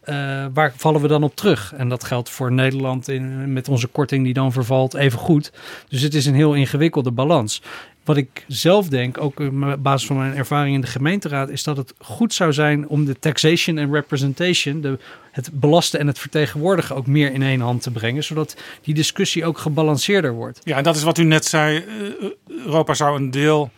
[0.04, 1.72] eh, waar vallen we dan op terug?
[1.76, 5.52] En dat geldt voor Nederland in, met onze korting die dan vervalt even goed.
[5.88, 7.62] Dus het is een heel ingewikkelde balans.
[8.04, 11.76] Wat ik zelf denk, ook op basis van mijn ervaring in de gemeenteraad, is dat
[11.76, 14.98] het goed zou zijn om de taxation en representation, de,
[15.32, 19.44] het belasten en het vertegenwoordigen, ook meer in één hand te brengen, zodat die discussie
[19.44, 20.60] ook gebalanceerder wordt.
[20.64, 21.76] Ja, en dat is wat u net zei.
[21.76, 23.70] eh, Europa zou een deel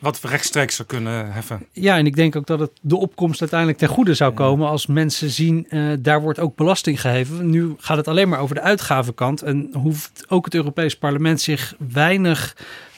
[0.00, 1.66] wat rechtstreeks zou kunnen heffen.
[1.72, 4.86] Ja, en ik denk ook dat het de opkomst uiteindelijk ten goede zou komen als
[4.86, 7.50] mensen zien, eh, daar wordt ook belasting geheven.
[7.50, 11.74] Nu gaat het alleen maar over de uitgavenkant en hoeft ook het Europees Parlement zich
[11.92, 12.56] weinig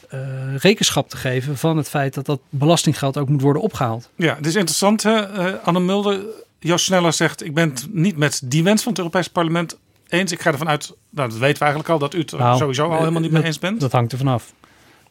[0.09, 4.11] eh, rekenschap te geven van het feit dat dat belastinggeld ook moet worden opgehaald.
[4.17, 5.03] Ja, het is interessant.
[5.03, 5.15] Hè?
[5.15, 6.21] Eh, Anne Mulder,
[6.59, 9.79] Joost Sneller zegt: Ik ben het niet met die wens van het Europees Parlement
[10.09, 10.33] eens.
[10.33, 12.59] Ik ga ervan uit, nou, dat weten we eigenlijk al, dat u het er Nou,
[12.59, 13.81] sowieso al helemaal niet mee eens bent.
[13.81, 14.53] Dat hangt er vanaf.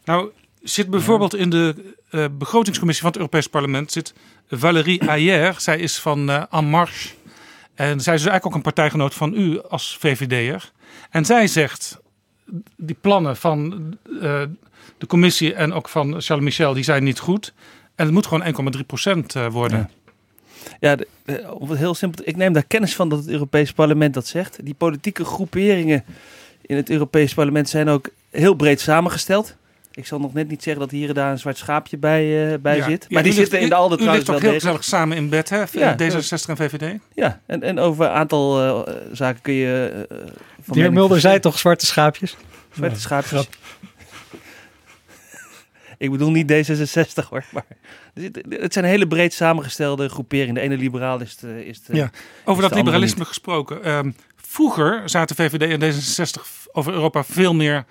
[0.05, 0.29] Nou,
[0.61, 4.13] zit bijvoorbeeld in de eh, begrotingscommissie van het Europees Parlement zit
[4.49, 5.55] Valérie Ayer.
[5.57, 7.09] Zij is van eh En Marche.
[7.75, 10.71] En zij is dus eigenlijk ook een partijgenoot van u als VVD'er.
[11.09, 11.99] En zij zegt,
[12.75, 13.83] die plannen van
[14.21, 14.41] eh,
[14.97, 17.53] de commissie en ook van Charles Michel, die zijn niet goed.
[17.95, 19.89] En het moet gewoon 1,3 procent eh, worden.
[20.79, 21.07] Ja, het
[21.77, 22.23] heel simpel.
[22.27, 24.65] Ik neem daar kennis van dat het Europese parlement dat zegt.
[24.65, 26.03] Die politieke groeperingen
[26.61, 29.55] in het Europese parlement zijn ook heel breed samengesteld.
[29.93, 32.59] Ik zal nog net niet zeggen dat hier en daar een zwart schaapje bij, eh,
[32.59, 32.83] bij Ja.
[32.85, 33.01] zit.
[33.01, 34.83] Ja, Maar die zitten ligt- in de ALDE U ligt trouwens toch wel heel degelijk.
[34.83, 35.57] gezellig samen in bed, hè?
[35.71, 36.99] Ja, D66 en VVD?
[37.13, 40.05] Ja, en, en over een aantal eh, zaken kun je...
[40.09, 40.17] eh,
[40.61, 42.37] van De heer Mulder zei toch zwarte schaapjes?
[42.73, 43.31] Zwarte Ja, schaapjes.
[43.41, 43.47] grap.
[45.97, 47.65] Ik bedoel niet D66 hoor, maar
[48.49, 50.53] het zijn hele breed samengestelde groeperingen.
[50.53, 52.09] De ene liberaal is de, is de, Ja,
[52.45, 53.27] Over dat liberalisme niet.
[53.27, 53.83] gesproken.
[53.83, 57.85] ehm, vroeger zaten VVD en D66 over Europa veel meer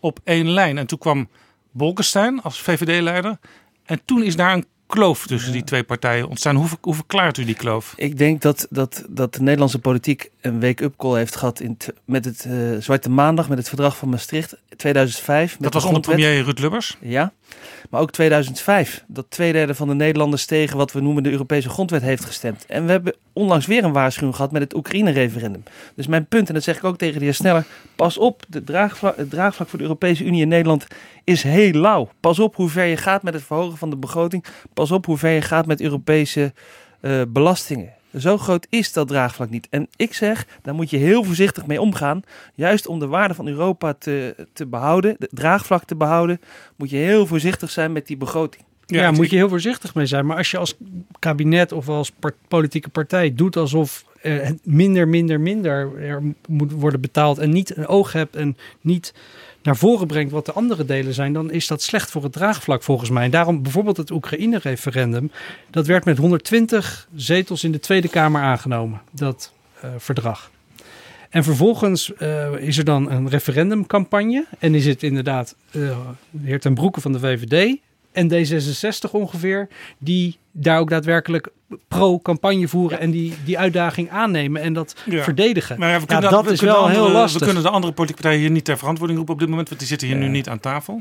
[0.00, 0.78] op één lijn.
[0.78, 1.28] En toen kwam
[1.76, 3.38] Bolkestein als VVD-leider.
[3.84, 6.56] En toen is daar een kloof tussen die twee partijen ontstaan.
[6.56, 7.94] Hoe, hoe verklaart u die kloof?
[7.96, 12.24] Ik denk dat, dat, dat de Nederlandse politiek een wake-up call heeft gehad in met
[12.24, 15.52] het eh, Zwarte Maandag, met het verdrag van Maastricht 2005.
[15.52, 16.96] met Dat was onder premier Ruud Lubbers.
[17.00, 17.32] Ja,
[17.90, 19.04] maar ook 2005.
[19.06, 22.66] Dat twee derde van de Nederlanders tegen wat we noemen de Europese grondwet heeft gestemd.
[22.66, 25.62] En we hebben onlangs weer een waarschuwing gehad met het Oekraïne-referendum.
[25.94, 27.66] Dus mijn punt, en dat zeg ik ook tegen de heer Sneller.
[27.96, 30.86] Pas op, de draagvlak, het draagvlak voor de Europese Unie in Nederland
[31.24, 32.08] is heel lauw.
[32.20, 34.44] Pas op hoe ver je gaat met het verhogen van de begroting.
[34.74, 36.52] Pas op hoe ver je gaat met Europese
[37.00, 37.95] eh, belastingen.
[38.18, 39.66] Zo groot is dat draagvlak niet.
[39.70, 42.22] En ik zeg, daar moet je heel voorzichtig mee omgaan.
[42.54, 46.40] Juist om de waarde van Europa te, te behouden, het draagvlak te behouden,
[46.76, 48.64] moet je heel voorzichtig zijn met die begroting.
[48.86, 50.26] Ja, het- moet je heel voorzichtig mee zijn.
[50.26, 50.74] Maar als je als
[51.18, 52.12] kabinet of als
[52.48, 57.86] politieke partij doet alsof eh, minder, minder, minder er moet worden betaald en niet een
[57.86, 59.14] oog hebt en niet
[59.66, 62.82] naar voren brengt wat de andere delen zijn, dan is dat slecht voor het draagvlak
[62.82, 63.24] volgens mij.
[63.24, 65.30] En daarom bijvoorbeeld het Oekraïne-referendum,
[65.70, 70.50] dat werd met 120 zetels in de Tweede Kamer aangenomen, dat eh, verdrag.
[71.30, 74.46] En vervolgens eh, is er dan een referendumcampagne.
[74.58, 75.80] En is het inderdaad eh,
[76.30, 77.78] de heer Ten Broeke van de VVD
[78.16, 79.68] en D66 ongeveer...
[79.98, 81.48] die daar ook daadwerkelijk
[81.88, 83.00] pro-campagne voeren...
[83.00, 85.22] en die, die uitdaging aannemen en dat Ja.
[85.22, 85.78] verdedigen.
[85.78, 87.38] Maar ja, we Ja, kunnen dat we is kunnen wel de heel andere- lastig.
[87.40, 89.80] We kunnen de andere politieke partijen hier niet ter verantwoording roepen op dit moment, want
[89.80, 91.00] die zitten hier nu niet aan tafel.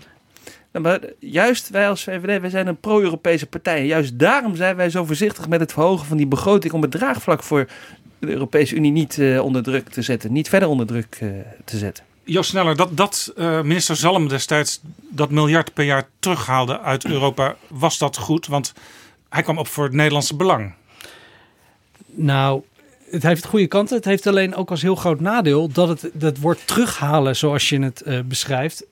[0.72, 3.78] Nou, maar juist wij als VVD, wij zijn een pro-Europese partij.
[3.80, 6.92] En juist daarom zijn wij zo voorzichtig met het verhogen van die begroting om het
[6.92, 7.68] draagvlak voor
[8.20, 10.32] de Europese Unie niet uh, onder druk te zetten.
[10.32, 11.30] Niet verder onder druk uh,
[11.66, 12.04] te zetten.
[12.26, 17.56] Joost Sneller, dat, dat uh, minister Zalm destijds dat miljard per jaar terughaalde uit Europa,
[17.68, 18.48] was dat goed?
[18.48, 18.74] Want
[19.30, 20.74] hij kwam op voor het Nederlandse belang.
[22.06, 22.62] Nou,
[23.10, 23.96] het heeft goede kanten.
[23.96, 27.80] Het heeft alleen ook als heel groot nadeel dat het dat wordt terughalen zoals je
[27.80, 28.86] het uh, beschrijft.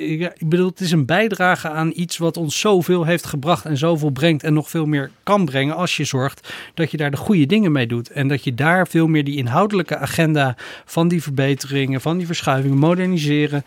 [0.00, 4.10] Ik, bedoel, het is een bijdrage aan iets wat ons zoveel heeft gebracht en zoveel
[4.10, 7.46] brengt en nog veel meer kan brengen als je zorgt dat je daar de goede
[7.46, 8.10] dingen mee doet.
[8.10, 12.78] En dat je daar veel meer die inhoudelijke agenda van die verbeteringen, van die verschuivingen,
[12.78, 13.64] moderniseren,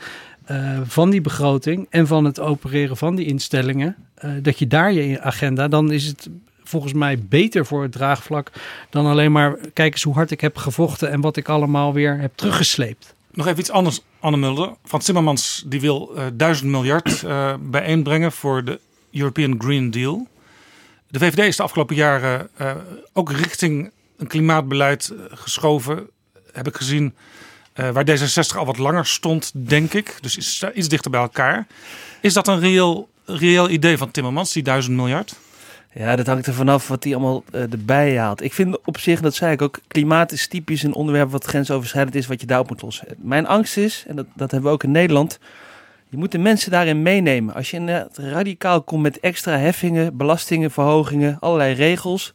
[0.51, 4.93] uh, van die begroting en van het opereren van die instellingen, uh, dat je daar
[4.93, 6.29] je agenda, dan is het
[6.63, 8.51] volgens mij beter voor het draagvlak
[8.89, 12.19] dan alleen maar kijk eens hoe hard ik heb gevochten en wat ik allemaal weer
[12.19, 13.13] heb teruggesleept.
[13.33, 14.73] Nog even iets anders, Anne Mulder.
[14.83, 18.79] Van Timmermans die wil uh, 1000 miljard uh, bijeenbrengen voor de
[19.11, 20.27] European Green Deal.
[21.07, 22.75] De VVD is de afgelopen jaren uh,
[23.13, 26.09] ook richting een klimaatbeleid geschoven,
[26.51, 27.13] heb ik gezien.
[27.73, 30.17] Waar D66 al wat langer stond, denk ik.
[30.21, 31.67] Dus is iets dichter bij elkaar.
[32.21, 35.35] Is dat een reëel, reëel idee van Timmermans, die 1000 miljard?
[35.95, 38.43] Ja, dat hangt er vanaf wat hij allemaal uh, erbij haalt.
[38.43, 42.15] Ik vind op zich, dat zei ik ook, klimaat is typisch een onderwerp wat grensoverschrijdend
[42.15, 43.07] is, wat je daarop moet lossen.
[43.17, 45.39] Mijn angst is, en dat, dat hebben we ook in Nederland,
[46.09, 47.55] je moet de mensen daarin meenemen.
[47.55, 52.33] Als je radicaal komt met extra heffingen, belastingen, verhogingen, allerlei regels,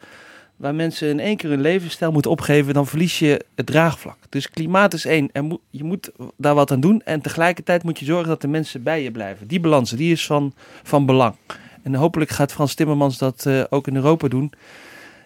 [0.56, 4.16] waar mensen in één keer hun levensstijl moeten opgeven, dan verlies je het draagvlak.
[4.28, 5.28] Dus klimaat is één.
[5.32, 7.02] En je moet daar wat aan doen.
[7.04, 9.46] En tegelijkertijd moet je zorgen dat de mensen bij je blijven.
[9.46, 10.52] Die balans, die is van,
[10.82, 11.34] van belang.
[11.82, 14.52] En hopelijk gaat Frans Timmermans dat uh, ook in Europa doen.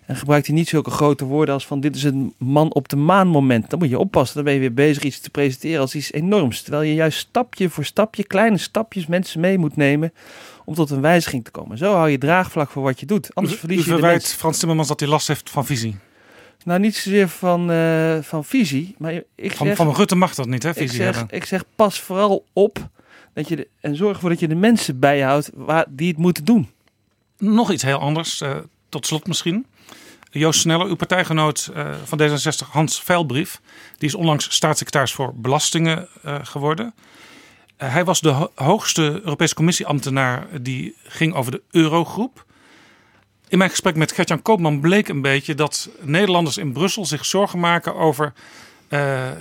[0.07, 2.96] En gebruikt hij niet zulke grote woorden als van dit is een man op de
[2.96, 3.70] maan moment.
[3.70, 6.62] Dan moet je oppassen, dan ben je weer bezig iets te presenteren als iets enorms.
[6.62, 10.12] Terwijl je juist stapje voor stapje, kleine stapjes mensen mee moet nemen
[10.64, 11.78] om tot een wijziging te komen.
[11.78, 13.34] Zo hou je draagvlak voor wat je doet.
[13.34, 14.26] Anders verlies je de verwijt.
[14.26, 15.96] Frans Timmermans dat hij last heeft van visie.
[16.64, 19.76] Nou, niet zozeer van, uh, van visie, maar ik van, zeg...
[19.76, 21.36] Van Rutte mag dat niet, hè, visie ik zeg, hebben.
[21.36, 22.88] ik zeg pas vooral op
[23.33, 26.70] dat je en zorg ervoor dat je de mensen bijhoudt waar, die het moeten doen.
[27.39, 28.57] Nog iets heel anders, uh,
[28.89, 29.66] tot slot misschien.
[30.30, 33.61] Joost Sneller, uw partijgenoot uh, van D66, Hans Veilbrief,
[33.99, 36.95] die is onlangs staatssecretaris voor belastingen uh, geworden.
[37.76, 42.45] Hij was de ho hoogste Europese Commissieambtenaar die ging over de Eurogroep.
[43.49, 47.61] In mijn gesprek met Gertjan Koopman bleek een beetje dat Nederlanders in Brussel zich zorgen
[47.61, 48.33] maken over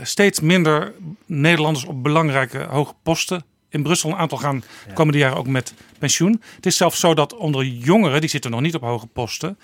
[0.02, 0.94] steeds minder
[1.26, 5.74] Nederlanders op belangrijke hoge posten in Brussel een aantal gaan de komende jaren ook met
[6.00, 6.42] pensioen.
[6.56, 9.58] Het is zelfs zo dat onder jongeren, die zitten nog niet op hoge posten,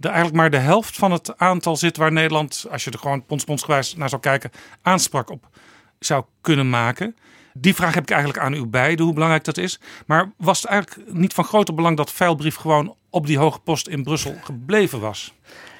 [0.00, 3.26] er eigenlijk maar de helft van het aantal zit waar Nederland, als je er gewoon
[3.26, 4.50] ponspondsgewijs naar zou kijken,
[4.82, 5.48] aanspraak op
[5.98, 7.16] zou kunnen maken.
[7.52, 9.80] Die vraag heb ik eigenlijk aan u beiden, hoe belangrijk dat is.
[10.06, 13.88] Maar was het eigenlijk niet van groter belang dat Veilbrief gewoon op die hoge post
[13.88, 15.34] in Brussel gebleven was?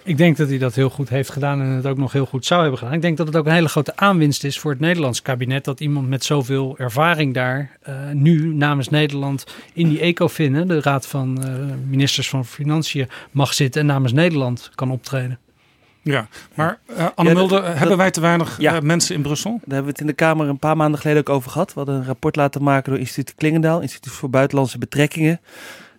[0.07, 2.47] Ik denk dat hij dat heel goed heeft gedaan en het ook nog heel goed
[2.47, 2.95] zou hebben gedaan.
[2.95, 5.81] Ik denk dat het ook een hele grote aanwinst is voor het Nederlands kabinet dat
[5.81, 11.39] iemand met zoveel ervaring daar uh, nu namens Nederland in die ECOFIN, de Raad van
[11.45, 15.39] uh, Ministers van Financiën, mag zitten en namens Nederland kan optreden.
[16.03, 19.51] Ja, maar uh, Anne ja, Mulder, dat, hebben wij te weinig ja, mensen in Brussel?
[19.51, 21.69] Daar hebben we het in de Kamer een paar maanden geleden ook over gehad.
[21.69, 25.41] We hadden een rapport laten maken door Instituut Klingendaal, Instituut voor Buitenlandse Betrekkingen.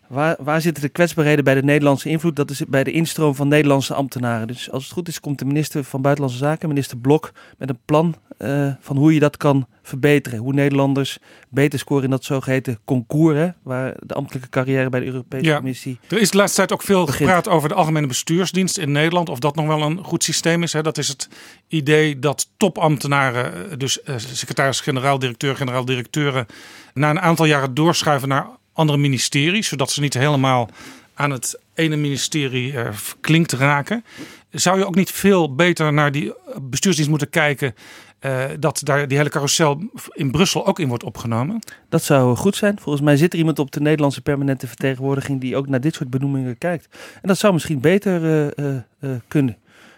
[0.07, 2.35] Waar, waar zitten de kwetsbaarheden bij de Nederlandse invloed?
[2.35, 4.47] Dat is bij de instroom van Nederlandse ambtenaren.
[4.47, 7.79] Dus als het goed is, komt de minister van Buitenlandse Zaken, minister Blok, met een
[7.85, 10.39] plan uh, van hoe je dat kan verbeteren.
[10.39, 11.17] Hoe Nederlanders
[11.49, 15.55] beter scoren in dat zogeheten concours, hè, waar de ambtelijke carrière bij de Europese ja,
[15.55, 15.99] Commissie.
[16.07, 17.29] Er is de laatste tijd ook veel begint.
[17.29, 19.29] gepraat over de Algemene Bestuursdienst in Nederland.
[19.29, 20.73] Of dat nog wel een goed systeem is.
[20.73, 20.81] Hè.
[20.81, 21.29] Dat is het
[21.67, 26.45] idee dat topambtenaren, dus uh, secretaris-generaal, directeur, generaal-directeuren,
[26.93, 30.69] na een aantal jaren doorschuiven naar andere ministeries, zodat ze niet helemaal
[31.13, 34.05] aan het ene ministerie uh, verklinkt raken.
[34.51, 37.75] Zou je ook niet veel beter naar die bestuursdienst moeten kijken,
[38.21, 41.59] uh, dat daar die hele carousel in Brussel ook in wordt opgenomen?
[41.89, 42.79] Dat zou goed zijn.
[42.79, 46.09] Volgens mij zit er iemand op de Nederlandse permanente vertegenwoordiging die ook naar dit soort
[46.09, 46.87] benoemingen kijkt.
[47.21, 49.57] En dat zou misschien beter uh, kunnen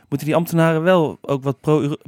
[0.10, 1.62] moeten die ambtenaren wel ook wat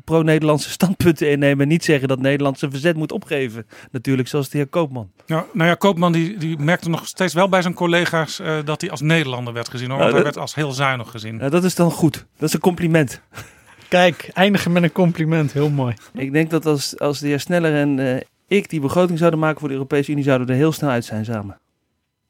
[0.03, 1.61] pro-Nederlandse pro standpunten innemen.
[1.61, 3.67] En niet zeggen dat Nederland zijn verzet moet opgeven.
[3.91, 5.11] Natuurlijk, zoals de heer Koopman.
[5.27, 8.81] Nou, nou ja, Koopman die, die merkte nog steeds wel bij zijn collega's uh, dat
[8.81, 9.89] hij als Nederlander werd gezien.
[9.89, 11.35] Hoor, want nou, hij werd als heel zuinig gezien.
[11.35, 12.25] Nou, dat is dan goed.
[12.37, 13.21] Dat is een compliment.
[13.87, 15.53] Kijk, eindigen met een compliment.
[15.53, 15.93] Heel mooi.
[16.13, 19.59] Ik denk dat als, als de heer Sneller en uh, ik die begroting zouden maken
[19.59, 21.59] voor de Europese Unie, zouden we er heel snel uit zijn samen.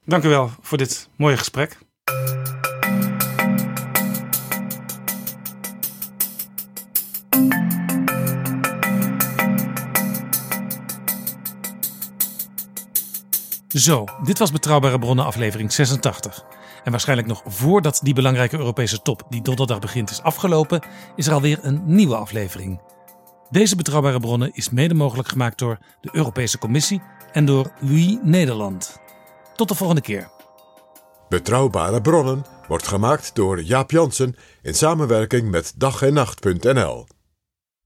[0.04, 1.78] Dank u wel voor dit mooie gesprek.
[13.78, 16.44] Zo, dit was Betrouwbare Bronnen aflevering 86.
[16.84, 20.82] En waarschijnlijk nog voordat die belangrijke Europese top die donderdag begint is afgelopen,
[21.16, 22.80] is er alweer een nieuwe aflevering.
[23.50, 27.02] Deze Betrouwbare Bronnen is mede mogelijk gemaakt door de Europese Commissie
[27.32, 28.98] en door Wie Nederland.
[29.56, 30.30] Tot de volgende keer.
[31.28, 37.06] Betrouwbare bronnen wordt gemaakt door Jaap Jansen in samenwerking met dag en nacht.nl.